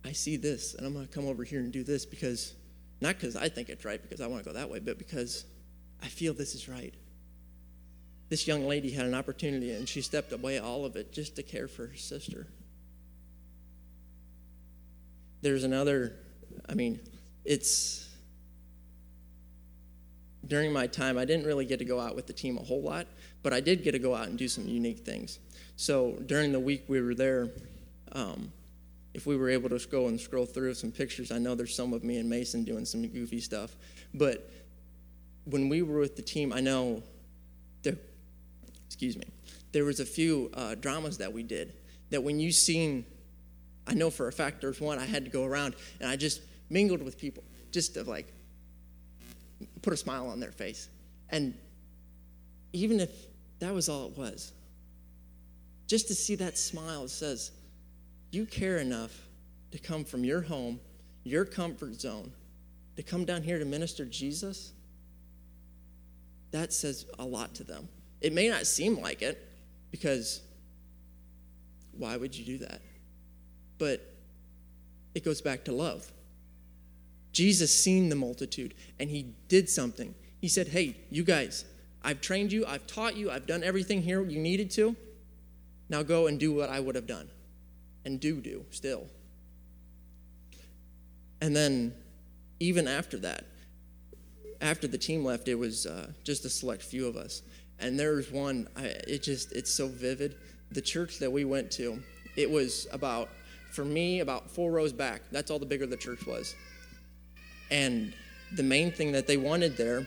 [0.04, 2.54] I see this and I'm going to come over here and do this because,
[3.02, 5.44] not because I think it's right, because I want to go that way, but because
[6.00, 6.94] I feel this is right.
[8.28, 11.42] This young lady had an opportunity and she stepped away all of it just to
[11.42, 12.46] care for her sister.
[15.42, 16.14] There's another,
[16.68, 17.00] I mean,
[17.44, 18.08] it's
[20.46, 22.82] during my time, I didn't really get to go out with the team a whole
[22.82, 23.08] lot,
[23.42, 25.40] but I did get to go out and do some unique things.
[25.74, 27.50] So during the week we were there,
[28.12, 28.52] um,
[29.14, 31.92] if we were able to go and scroll through some pictures, I know there's some
[31.92, 33.76] of me and Mason doing some goofy stuff.
[34.14, 34.50] But
[35.44, 37.02] when we were with the team, I know
[37.82, 37.96] there,
[38.86, 39.24] excuse me,
[39.72, 41.74] there was a few uh, dramas that we did
[42.10, 43.04] that when you seen,
[43.86, 46.40] I know for a fact there's one I had to go around and I just
[46.70, 48.32] mingled with people, just to like
[49.82, 50.88] put a smile on their face.
[51.28, 51.54] And
[52.72, 53.10] even if
[53.58, 54.52] that was all it was,
[55.86, 57.50] just to see that smile says,
[58.32, 59.28] you care enough
[59.70, 60.80] to come from your home,
[61.22, 62.32] your comfort zone,
[62.96, 64.72] to come down here to minister Jesus,
[66.50, 67.88] that says a lot to them.
[68.20, 69.48] It may not seem like it
[69.90, 70.40] because
[71.92, 72.80] why would you do that?
[73.78, 74.00] But
[75.14, 76.10] it goes back to love.
[77.32, 80.14] Jesus seen the multitude and he did something.
[80.40, 81.64] He said, Hey, you guys,
[82.02, 84.96] I've trained you, I've taught you, I've done everything here you needed to.
[85.88, 87.28] Now go and do what I would have done
[88.04, 89.06] and do do still.
[91.40, 91.94] And then,
[92.60, 93.44] even after that,
[94.60, 97.42] after the team left, it was uh, just a select few of us.
[97.80, 100.36] And there was one, I, it just, it's so vivid.
[100.70, 102.00] The church that we went to,
[102.36, 103.28] it was about,
[103.72, 105.22] for me, about four rows back.
[105.32, 106.54] That's all the bigger the church was.
[107.72, 108.14] And
[108.54, 110.06] the main thing that they wanted there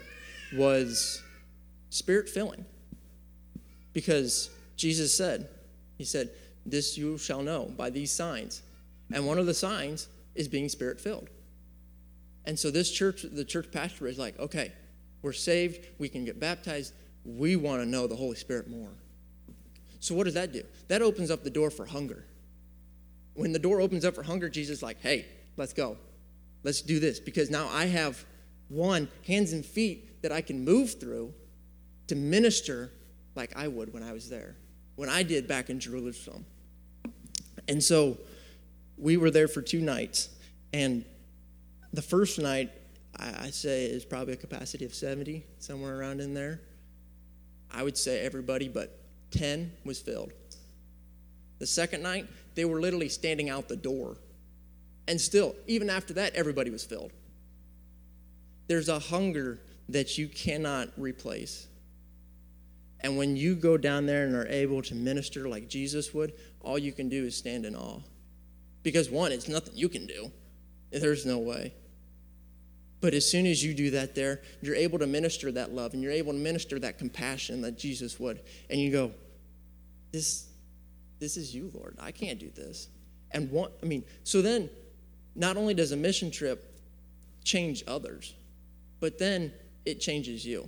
[0.56, 1.22] was
[1.90, 2.66] spirit filling.
[3.92, 5.50] Because Jesus said,
[5.98, 6.30] He said,
[6.66, 8.62] this you shall know by these signs.
[9.14, 11.30] And one of the signs is being spirit filled.
[12.46, 14.72] And so this church, the church pastor is like, okay,
[15.22, 16.94] we're saved, we can get baptized,
[17.24, 18.92] we want to know the Holy Spirit more.
[20.00, 20.64] So what does that do?
[20.88, 22.26] That opens up the door for hunger.
[23.34, 25.26] When the door opens up for hunger, Jesus is like, hey,
[25.58, 25.98] let's go.
[26.64, 27.20] Let's do this.
[27.20, 28.24] Because now I have
[28.70, 31.34] one, hands and feet that I can move through
[32.08, 32.92] to minister
[33.36, 34.56] like I would when I was there,
[34.96, 36.46] when I did back in Jerusalem.
[37.68, 38.18] And so
[38.98, 40.30] we were there for two nights.
[40.74, 41.06] And
[41.94, 42.72] the first night,
[43.18, 46.62] I say, is probably a capacity of 70, somewhere around in there.
[47.72, 48.98] I would say everybody but
[49.32, 50.32] 10 was filled.
[51.60, 54.18] The second night, they were literally standing out the door.
[55.08, 57.12] And still, even after that, everybody was filled.
[58.68, 59.60] There's a hunger
[59.90, 61.68] that you cannot replace.
[63.06, 66.80] And when you go down there and are able to minister like Jesus would, all
[66.80, 68.00] you can do is stand in awe.
[68.82, 70.32] Because one, it's nothing you can do.
[70.90, 71.76] There's no way.
[73.02, 76.02] But as soon as you do that there, you're able to minister that love and
[76.02, 78.42] you're able to minister that compassion that Jesus would.
[78.72, 79.12] And you go,
[80.12, 80.48] This,
[81.20, 81.96] this is you, Lord.
[82.02, 82.88] I can't do this.
[83.30, 84.68] And one, I mean, so then
[85.36, 86.74] not only does a mission trip
[87.44, 88.34] change others,
[89.00, 89.54] but then
[89.86, 90.68] it changes you.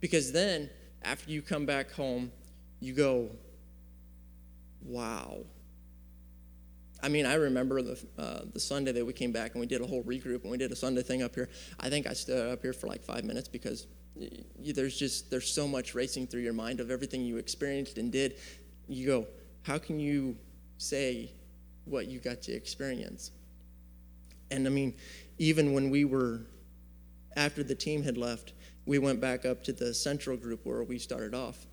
[0.00, 0.68] Because then
[1.04, 2.32] after you come back home,
[2.80, 3.30] you go,
[4.82, 5.38] wow.
[7.02, 9.82] I mean, I remember the, uh, the Sunday that we came back and we did
[9.82, 11.50] a whole regroup and we did a Sunday thing up here.
[11.78, 13.86] I think I stood up here for like five minutes because
[14.58, 18.36] there's just there's so much racing through your mind of everything you experienced and did.
[18.88, 19.26] You go,
[19.62, 20.36] how can you
[20.78, 21.32] say
[21.84, 23.32] what you got to experience?
[24.50, 24.94] And I mean,
[25.38, 26.46] even when we were
[27.36, 28.53] after the team had left,
[28.86, 31.66] we went back up to the central group where we started off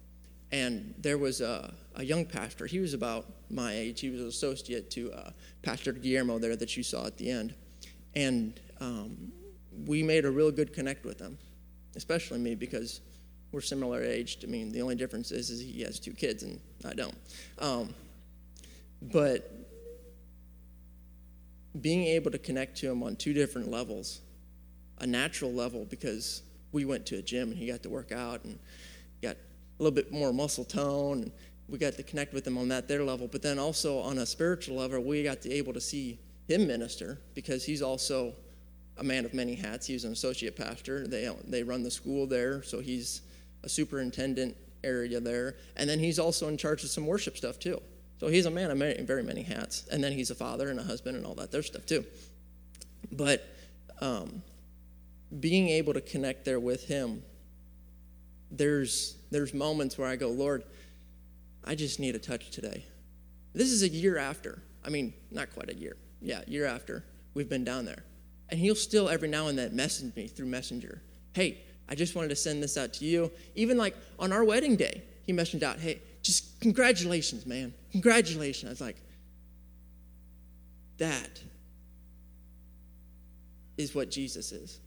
[0.51, 2.65] and there was a, a, young pastor.
[2.65, 4.01] He was about my age.
[4.01, 5.31] He was an associate to uh,
[5.61, 7.53] Pastor Guillermo there that you saw at the end.
[8.15, 9.31] And um,
[9.85, 11.37] we made a real good connect with him,
[11.95, 12.99] especially me because
[13.53, 14.43] we're similar aged.
[14.43, 17.15] I mean, the only difference is, is he has two kids and I don't.
[17.59, 17.93] Um,
[19.01, 19.49] but
[21.79, 24.19] being able to connect to him on two different levels,
[24.99, 28.43] a natural level because we went to a gym and he got to work out
[28.43, 28.57] and
[29.21, 31.23] got a little bit more muscle tone.
[31.23, 31.31] And
[31.67, 33.27] we got to connect with him on that their level.
[33.27, 37.19] But then also on a spiritual level, we got to able to see him minister
[37.33, 38.33] because he's also
[38.97, 39.87] a man of many hats.
[39.87, 41.07] He's an associate pastor.
[41.07, 43.21] They they run the school there, so he's
[43.63, 47.81] a superintendent area there, and then he's also in charge of some worship stuff too.
[48.19, 50.79] So he's a man of many, very many hats, and then he's a father and
[50.79, 52.05] a husband and all that other stuff too.
[53.11, 53.47] But
[53.99, 54.43] um,
[55.39, 57.23] being able to connect there with him,
[58.49, 60.63] there's there's moments where I go, Lord,
[61.63, 62.85] I just need a touch today.
[63.53, 64.61] This is a year after.
[64.83, 65.95] I mean, not quite a year.
[66.21, 68.03] Yeah, year after we've been down there.
[68.49, 71.01] And he'll still every now and then message me through Messenger.
[71.33, 73.31] Hey, I just wanted to send this out to you.
[73.55, 77.73] Even like on our wedding day, he messaged out, hey, just congratulations, man.
[77.91, 78.67] Congratulations.
[78.67, 78.97] I was like,
[80.97, 81.41] that
[83.77, 84.79] is what Jesus is.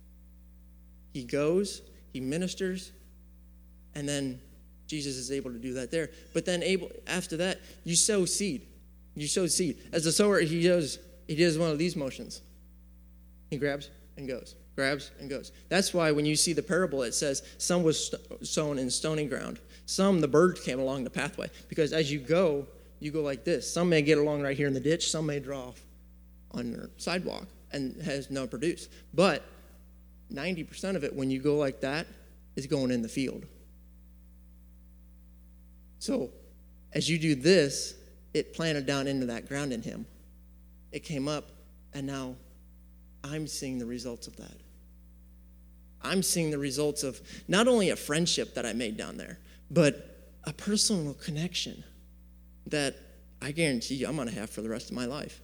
[1.15, 1.81] He goes,
[2.13, 2.91] he ministers,
[3.95, 4.41] and then
[4.89, 6.11] Jesus is able to do that there.
[6.35, 8.67] But then able after that, you sow seed.
[9.15, 9.79] You sow seed.
[9.93, 10.99] As a sower, he does
[11.29, 12.43] he does one of these motions.
[13.49, 15.53] He grabs and goes, grabs and goes.
[15.69, 18.13] That's why when you see the parable, it says some was
[18.43, 19.61] sown in stony ground.
[19.87, 21.49] Some the birds came along the pathway.
[21.69, 22.67] Because as you go,
[22.99, 23.73] you go like this.
[23.73, 25.11] Some may get along right here in the ditch.
[25.11, 25.81] Some may draw off
[26.51, 28.89] on your sidewalk and has no produce.
[29.13, 29.45] But
[30.35, 32.07] 90% of it, when you go like that,
[32.57, 33.47] is going in the field.
[35.99, 36.31] So
[36.93, 37.95] as you do this,
[38.33, 40.07] it planted down into that ground in him.
[40.93, 41.51] It came up,
[41.93, 42.37] and now
[43.23, 44.57] I'm seeing the results of that.
[46.03, 49.39] I'm seeing the results of not only a friendship that I made down there,
[49.71, 51.83] but a personal connection
[52.67, 52.97] that
[53.41, 55.41] I guarantee you I'm going to have for the rest of my life.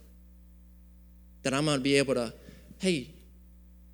[1.42, 2.34] That I'm going to be able to,
[2.78, 3.10] hey,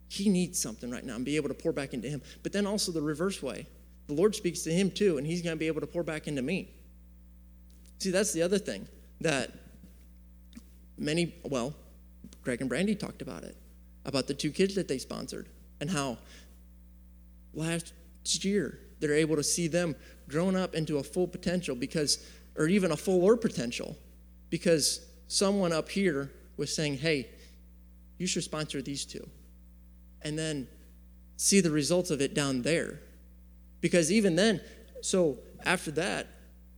[0.09, 2.23] he needs something right now, and be able to pour back into him.
[2.43, 3.67] But then also the reverse way
[4.07, 6.29] the Lord speaks to him too, and he's going to be able to pour back
[6.29, 6.71] into me.
[7.99, 8.87] See, that's the other thing
[9.21, 9.51] that
[10.97, 11.75] many, well,
[12.43, 13.57] Greg and Brandy talked about it,
[14.05, 15.49] about the two kids that they sponsored,
[15.81, 16.19] and how
[17.55, 17.93] last
[18.45, 19.97] year they're able to see them
[20.29, 22.25] grown up into a full potential because,
[22.57, 23.97] or even a fuller potential,
[24.51, 27.29] because someone up here was saying, hey,
[28.19, 29.29] you should sponsor these two.
[30.27, 30.67] And then
[31.37, 32.99] see the results of it down there
[33.81, 34.61] because even then,
[35.03, 36.27] so after that,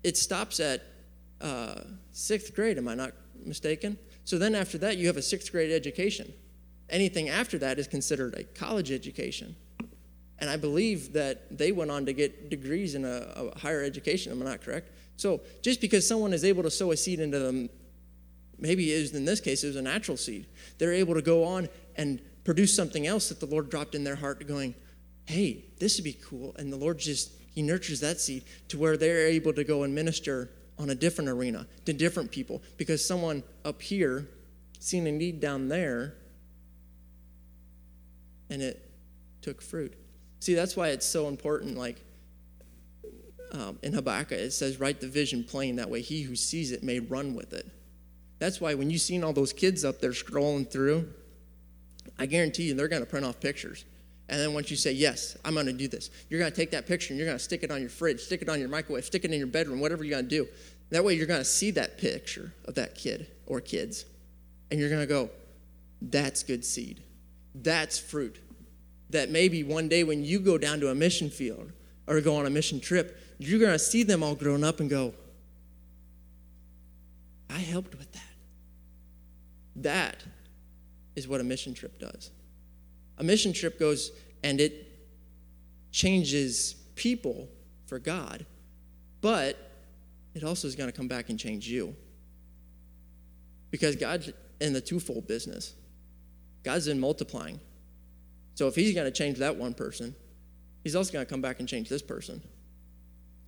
[0.04, 0.82] it stops at
[1.40, 1.76] uh,
[2.12, 3.96] sixth grade, am I not mistaken?
[4.24, 6.30] So then after that, you have a sixth grade education.
[6.90, 9.56] Anything after that is considered a college education.
[10.40, 14.30] And I believe that they went on to get degrees in a, a higher education,
[14.30, 14.90] am I not correct?
[15.16, 17.70] So just because someone is able to sow a seed into them,
[18.58, 20.46] maybe it was in this case, it was a natural seed,
[20.76, 24.16] they're able to go on and produce something else that the Lord dropped in their
[24.16, 24.74] heart going,
[25.26, 26.54] hey, this would be cool.
[26.58, 29.94] And the Lord just, He nurtures that seed to where they're able to go and
[29.94, 34.28] minister on a different arena to different people because someone up here
[34.78, 36.14] seen a need down there
[38.48, 38.90] and it
[39.42, 39.94] took fruit.
[40.40, 41.76] See, that's why it's so important.
[41.76, 42.00] Like
[43.52, 45.76] um, in Habakkuk, it says, Write the vision plain.
[45.76, 47.66] That way, he who sees it may run with it.
[48.38, 51.12] That's why when you've seen all those kids up there scrolling through,
[52.18, 53.84] I guarantee you they're going to print off pictures.
[54.28, 56.70] And then once you say, Yes, I'm going to do this, you're going to take
[56.72, 58.68] that picture and you're going to stick it on your fridge, stick it on your
[58.68, 60.48] microwave, stick it in your bedroom, whatever you're going to do.
[60.90, 64.04] That way you're going to see that picture of that kid or kids.
[64.70, 65.30] And you're going to go,
[66.02, 67.02] That's good seed.
[67.54, 68.38] That's fruit.
[69.10, 71.72] That maybe one day when you go down to a mission field
[72.06, 74.90] or go on a mission trip, you're going to see them all grown up and
[74.90, 75.14] go,
[77.48, 78.22] I helped with that.
[79.76, 80.24] That
[81.18, 82.30] is what a mission trip does.
[83.18, 84.12] A mission trip goes
[84.42, 84.86] and it
[85.90, 87.48] changes people
[87.86, 88.46] for God,
[89.20, 89.56] but
[90.34, 91.94] it also is going to come back and change you.
[93.70, 95.74] Because God's in the twofold business.
[96.62, 97.60] God's in multiplying.
[98.54, 100.14] So if he's going to change that one person,
[100.82, 102.42] he's also going to come back and change this person.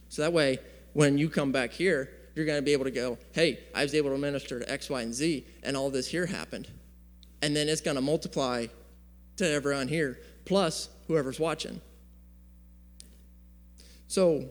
[0.09, 0.59] So that way,
[0.93, 3.95] when you come back here, you're going to be able to go, hey, I was
[3.95, 6.69] able to minister to X, Y, and Z, and all this here happened.
[7.43, 8.67] And then it's going to multiply
[9.37, 11.81] to everyone here, plus whoever's watching.
[14.09, 14.49] So,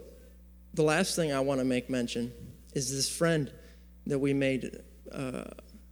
[0.74, 2.32] the last thing I want to make mention
[2.74, 3.52] is this friend
[4.08, 4.82] that we made,
[5.12, 5.44] uh,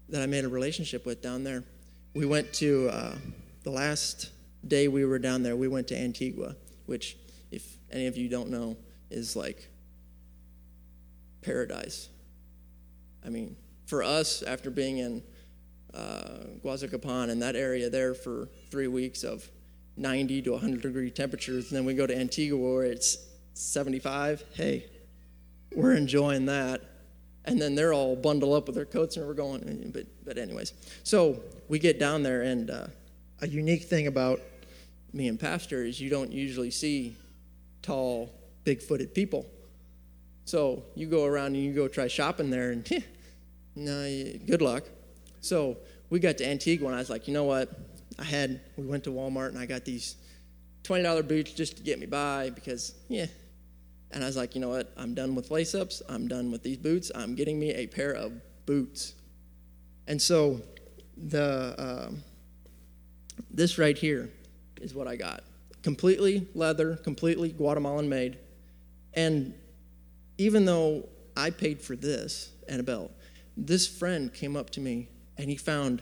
[0.10, 1.64] that I made a relationship with down there.
[2.14, 3.16] We went to, uh,
[3.64, 4.32] the last
[4.68, 7.18] day we were down there, we went to Antigua, which,
[7.52, 8.78] if any of you don't know,
[9.10, 9.70] is like
[11.42, 12.10] paradise.
[13.26, 15.24] I mean, for us, after being in
[15.98, 19.50] uh, Guazacapan and that area there for three weeks of
[19.98, 23.18] 90 to 100 degree temperatures, and then we go to Antigua where it's
[23.54, 24.44] 75.
[24.54, 24.86] Hey,
[25.76, 26.82] we're enjoying that.
[27.46, 29.90] And then they're all bundled up with their coats, and we're going.
[29.94, 30.74] But, but anyways,
[31.04, 32.88] so we get down there, and uh,
[33.42, 34.42] a unique thing about
[35.14, 37.16] me and Pastor is you don't usually see
[37.82, 38.34] tall,
[38.66, 39.46] big footed people.
[40.44, 43.04] So you go around and you go try shopping there, and
[43.76, 44.84] no, good luck.
[45.48, 45.78] So
[46.10, 47.70] we got to Antigua, and I was like, you know what?
[48.20, 50.18] I had, we went to Walmart, and I got these
[50.84, 53.28] $20 boots just to get me by because, yeah.
[54.12, 54.92] And I was like, you know what?
[54.98, 56.02] I'm done with lace ups.
[56.10, 57.12] I'm done with these boots.
[57.16, 58.34] I'm getting me a pair of
[58.66, 59.14] boots.
[60.08, 60.62] And so
[61.16, 62.24] the, um,
[63.52, 64.30] this right here
[64.82, 65.44] is what I got
[65.84, 68.38] completely leather, completely Guatemalan made.
[69.14, 69.54] And
[70.38, 73.12] even though I paid for this and a belt,
[73.56, 75.08] this friend came up to me
[75.38, 76.02] and he found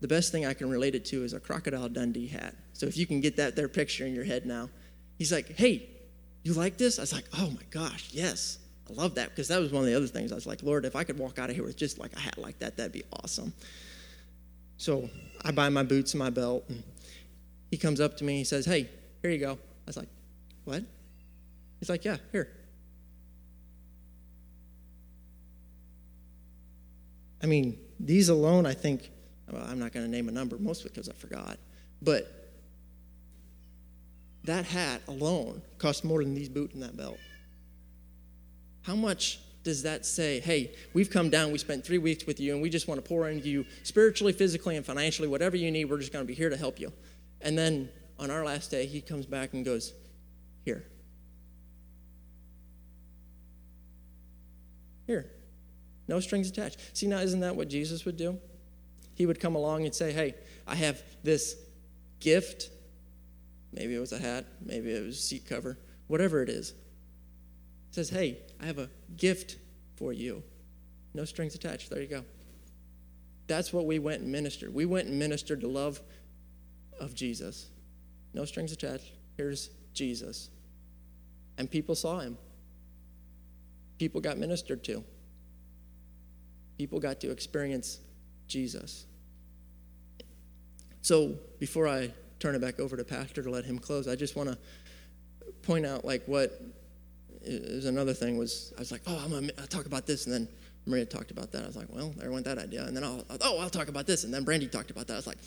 [0.00, 2.54] the best thing I can relate it to is a Crocodile Dundee hat.
[2.72, 4.68] So if you can get that there picture in your head now,
[5.18, 5.88] he's like, hey,
[6.42, 6.98] you like this?
[6.98, 8.58] I was like, oh my gosh, yes.
[8.88, 10.30] I love that because that was one of the other things.
[10.30, 12.20] I was like, Lord, if I could walk out of here with just like a
[12.20, 13.52] hat like that, that'd be awesome.
[14.76, 15.08] So
[15.42, 16.82] I buy my boots and my belt, and
[17.70, 18.36] he comes up to me.
[18.38, 18.88] He says, Hey,
[19.22, 19.52] here you go.
[19.52, 20.08] I was like,
[20.64, 20.84] What?
[21.80, 22.52] He's like, Yeah, here.
[27.42, 29.10] I mean, these alone, I think,
[29.50, 31.58] well, I'm not going to name a number, mostly because I forgot,
[32.02, 32.50] but
[34.44, 37.18] that hat alone costs more than these boots and that belt.
[38.82, 42.52] How much does that say, hey, we've come down, we spent three weeks with you,
[42.52, 45.86] and we just want to pour into you spiritually, physically, and financially, whatever you need,
[45.86, 46.92] we're just going to be here to help you.
[47.40, 47.88] And then
[48.18, 49.92] on our last day, he comes back and goes,
[50.64, 50.84] here.
[55.06, 55.30] Here.
[56.08, 56.96] No strings attached.
[56.96, 58.38] See, now, isn't that what Jesus would do?
[59.14, 60.34] He would come along and say, hey,
[60.66, 61.56] I have this
[62.20, 62.70] gift.
[63.72, 66.74] Maybe it was a hat, maybe it was a seat cover, whatever it is
[67.96, 69.56] says, Hey, I have a gift
[69.96, 70.42] for you.
[71.14, 71.88] No strings attached.
[71.88, 72.24] There you go.
[73.46, 74.74] That's what we went and ministered.
[74.74, 76.02] We went and ministered the love
[77.00, 77.70] of Jesus.
[78.34, 79.12] No strings attached.
[79.38, 80.50] Here's Jesus.
[81.56, 82.36] And people saw him.
[83.98, 85.02] People got ministered to.
[86.76, 88.00] People got to experience
[88.48, 89.06] Jesus.
[91.02, 94.36] So before I turn it back over to Pastor to let him close, I just
[94.36, 94.58] want to
[95.62, 96.60] point out like what
[97.42, 100.48] is another thing was I was like, oh, I'm gonna talk about this, and then
[100.84, 101.62] Maria talked about that.
[101.62, 104.06] I was like, well, there went that idea, and then I'll oh, I'll talk about
[104.06, 105.14] this, and then Brandy talked about that.
[105.14, 105.38] I was like,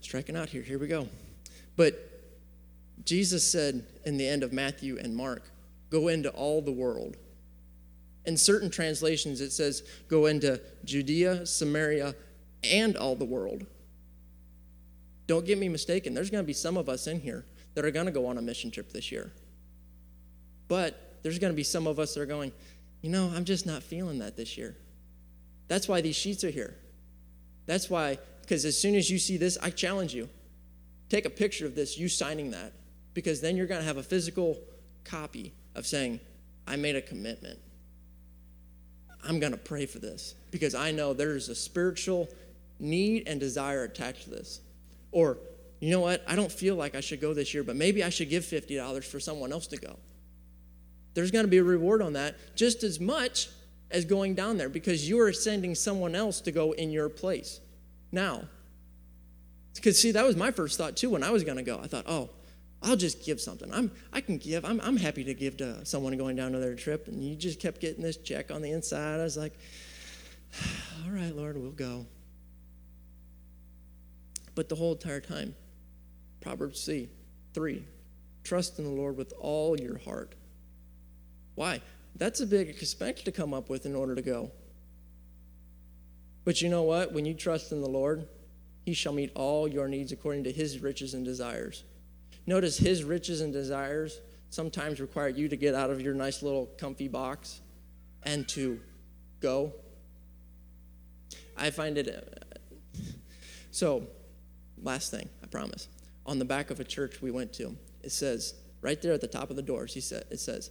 [0.00, 0.62] striking out here.
[0.62, 1.08] Here we go.
[1.76, 1.94] But
[3.04, 5.50] Jesus said in the end of Matthew and Mark,
[5.90, 7.16] go into all the world.
[8.26, 12.14] In certain translations, it says, go into Judea, Samaria,
[12.64, 13.66] and all the world.
[15.26, 17.90] Don't get me mistaken, there's going to be some of us in here that are
[17.90, 19.32] going to go on a mission trip this year.
[20.68, 22.52] But there's going to be some of us that are going,
[23.02, 24.76] you know, I'm just not feeling that this year.
[25.68, 26.76] That's why these sheets are here.
[27.66, 30.28] That's why, because as soon as you see this, I challenge you.
[31.08, 32.72] Take a picture of this, you signing that,
[33.14, 34.58] because then you're going to have a physical
[35.04, 36.20] copy of saying,
[36.66, 37.58] I made a commitment.
[39.26, 42.28] I'm going to pray for this because I know there's a spiritual
[42.78, 44.60] need and desire attached to this.
[45.12, 45.38] Or,
[45.80, 46.24] you know what?
[46.26, 49.04] I don't feel like I should go this year, but maybe I should give $50
[49.04, 49.96] for someone else to go
[51.16, 53.48] there's going to be a reward on that just as much
[53.90, 57.58] as going down there because you are sending someone else to go in your place.
[58.12, 58.42] Now,
[59.74, 61.80] because see, that was my first thought too when I was going to go.
[61.82, 62.28] I thought, oh,
[62.86, 63.72] I'll just give something.
[63.72, 64.64] I'm, I can give.
[64.64, 67.08] I'm, I'm happy to give to someone going down to their trip.
[67.08, 69.20] And you just kept getting this check on the inside.
[69.20, 69.52] I was like,
[71.04, 72.06] all right, Lord, we'll go.
[74.54, 75.54] But the whole entire time,
[76.40, 77.10] Proverbs C,
[77.52, 77.84] 3,
[78.44, 80.34] trust in the Lord with all your heart
[81.56, 81.80] why?
[82.14, 84.52] That's a big expense to come up with in order to go.
[86.44, 87.12] But you know what?
[87.12, 88.28] When you trust in the Lord,
[88.84, 91.82] He shall meet all your needs according to His riches and desires.
[92.46, 94.20] Notice His riches and desires
[94.50, 97.60] sometimes require you to get out of your nice little comfy box
[98.22, 98.80] and to
[99.40, 99.72] go.
[101.56, 102.08] I find it.
[102.08, 103.00] Uh,
[103.70, 104.06] so,
[104.82, 105.88] last thing, I promise.
[106.24, 109.26] On the back of a church we went to, it says, right there at the
[109.26, 110.70] top of the doors, he said, it says,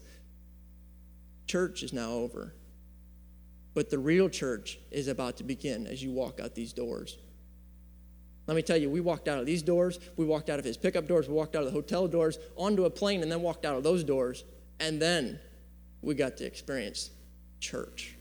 [1.48, 2.54] Church is now over.
[3.74, 7.18] But the real church is about to begin as you walk out these doors.
[8.48, 10.78] Let me tell you, we walked out of these doors, we walked out of his
[10.78, 13.66] pickup doors, we walked out of the hotel doors, onto a plane, and then walked
[13.66, 14.44] out of those doors.
[14.80, 15.40] And then
[16.02, 17.10] we got to experience
[17.60, 18.16] church.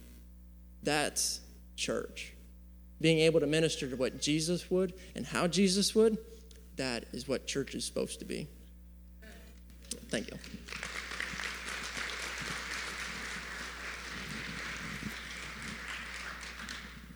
[0.81, 1.41] That's
[1.75, 2.33] church.
[3.01, 6.17] Being able to minister to what Jesus would and how Jesus would,
[6.77, 8.47] that is what church is supposed to be.
[10.09, 10.37] Thank you.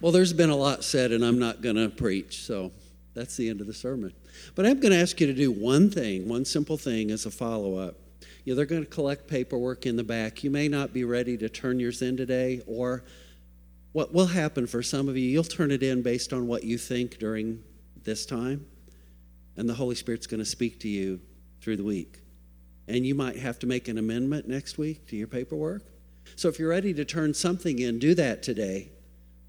[0.01, 2.71] Well, there's been a lot said, and I'm not going to preach, so
[3.19, 4.13] that's the end of the sermon.
[4.55, 7.31] But I'm going to ask you to do one thing, one simple thing as a
[7.31, 7.95] follow up.
[8.45, 10.43] You know, they're going to collect paperwork in the back.
[10.43, 13.03] You may not be ready to turn yours in today, or
[13.91, 16.77] what will happen for some of you, you'll turn it in based on what you
[16.77, 17.61] think during
[18.03, 18.65] this time,
[19.57, 21.19] and the Holy Spirit's going to speak to you
[21.59, 22.19] through the week.
[22.87, 25.83] And you might have to make an amendment next week to your paperwork.
[26.35, 28.91] So if you're ready to turn something in, do that today.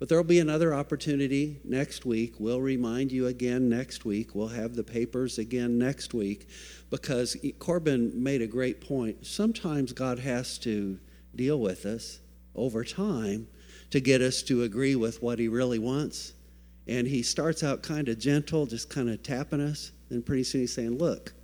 [0.01, 2.37] But there will be another opportunity next week.
[2.39, 4.35] We'll remind you again next week.
[4.35, 6.49] We'll have the papers again next week
[6.89, 9.27] because Corbin made a great point.
[9.27, 10.99] Sometimes God has to
[11.37, 12.21] deal with us
[12.55, 13.47] over time
[13.91, 16.33] to get us to agree with what He really wants.
[16.87, 19.93] And He starts out kind of gentle, just kind of tapping us.
[20.09, 21.35] Then pretty soon He's saying, Look,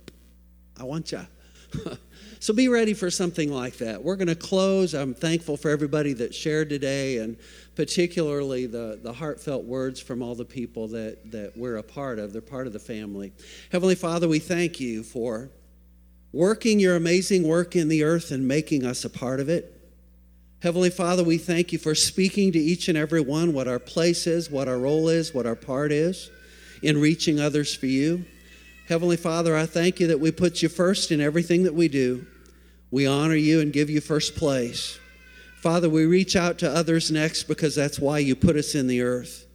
[0.79, 1.27] I want you.
[2.39, 4.03] so be ready for something like that.
[4.03, 4.93] We're going to close.
[4.93, 7.37] I'm thankful for everybody that shared today and
[7.75, 12.33] particularly the, the heartfelt words from all the people that, that we're a part of.
[12.33, 13.31] They're part of the family.
[13.71, 15.49] Heavenly Father, we thank you for
[16.33, 19.73] working your amazing work in the earth and making us a part of it.
[20.61, 24.25] Heavenly Father, we thank you for speaking to each and every one what our place
[24.25, 26.31] is, what our role is, what our part is
[26.81, 28.25] in reaching others for you.
[28.87, 32.25] Heavenly Father, I thank you that we put you first in everything that we do.
[32.89, 34.97] We honor you and give you first place.
[35.57, 39.01] Father, we reach out to others next because that's why you put us in the
[39.01, 39.45] earth.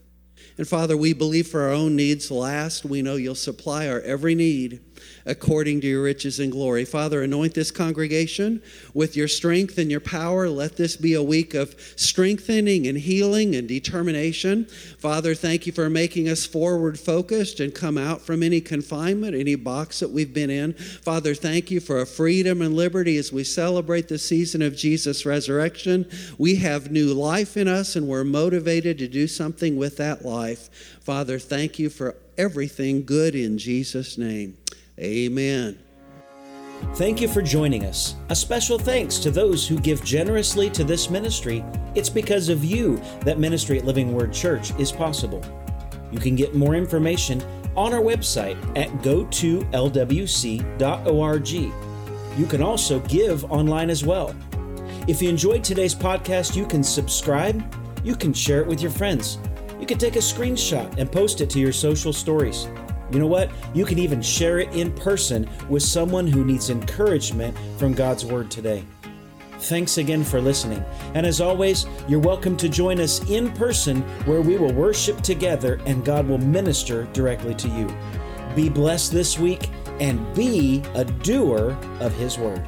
[0.58, 4.34] And Father, we believe for our own needs last, we know you'll supply our every
[4.34, 4.80] need
[5.26, 6.84] according to your riches and glory.
[6.84, 8.62] Father, anoint this congregation
[8.94, 10.48] with your strength and your power.
[10.48, 14.66] Let this be a week of strengthening and healing and determination.
[14.98, 19.54] Father, thank you for making us forward focused and come out from any confinement, any
[19.54, 20.72] box that we've been in.
[20.74, 25.26] Father, thank you for a freedom and liberty as we celebrate the season of Jesus'
[25.26, 26.08] resurrection.
[26.38, 30.98] We have new life in us and we're motivated to do something with that life.
[31.00, 34.56] Father, thank you for everything good in Jesus' name.
[35.02, 35.78] Amen.
[36.94, 38.16] Thank you for joining us.
[38.28, 41.64] A special thanks to those who give generously to this ministry.
[41.94, 45.42] It's because of you that ministry at Living Word Church is possible.
[46.10, 47.42] You can get more information
[47.76, 51.50] on our website at go2lwc.org.
[52.38, 54.34] You can also give online as well.
[55.08, 57.62] If you enjoyed today's podcast, you can subscribe,
[58.04, 59.38] you can share it with your friends,
[59.80, 62.68] you can take a screenshot and post it to your social stories.
[63.12, 63.50] You know what?
[63.74, 68.50] You can even share it in person with someone who needs encouragement from God's Word
[68.50, 68.84] today.
[69.58, 70.82] Thanks again for listening.
[71.12, 75.78] And as always, you're welcome to join us in person where we will worship together
[75.84, 77.94] and God will minister directly to you.
[78.56, 79.68] Be blessed this week
[80.00, 82.66] and be a doer of His Word.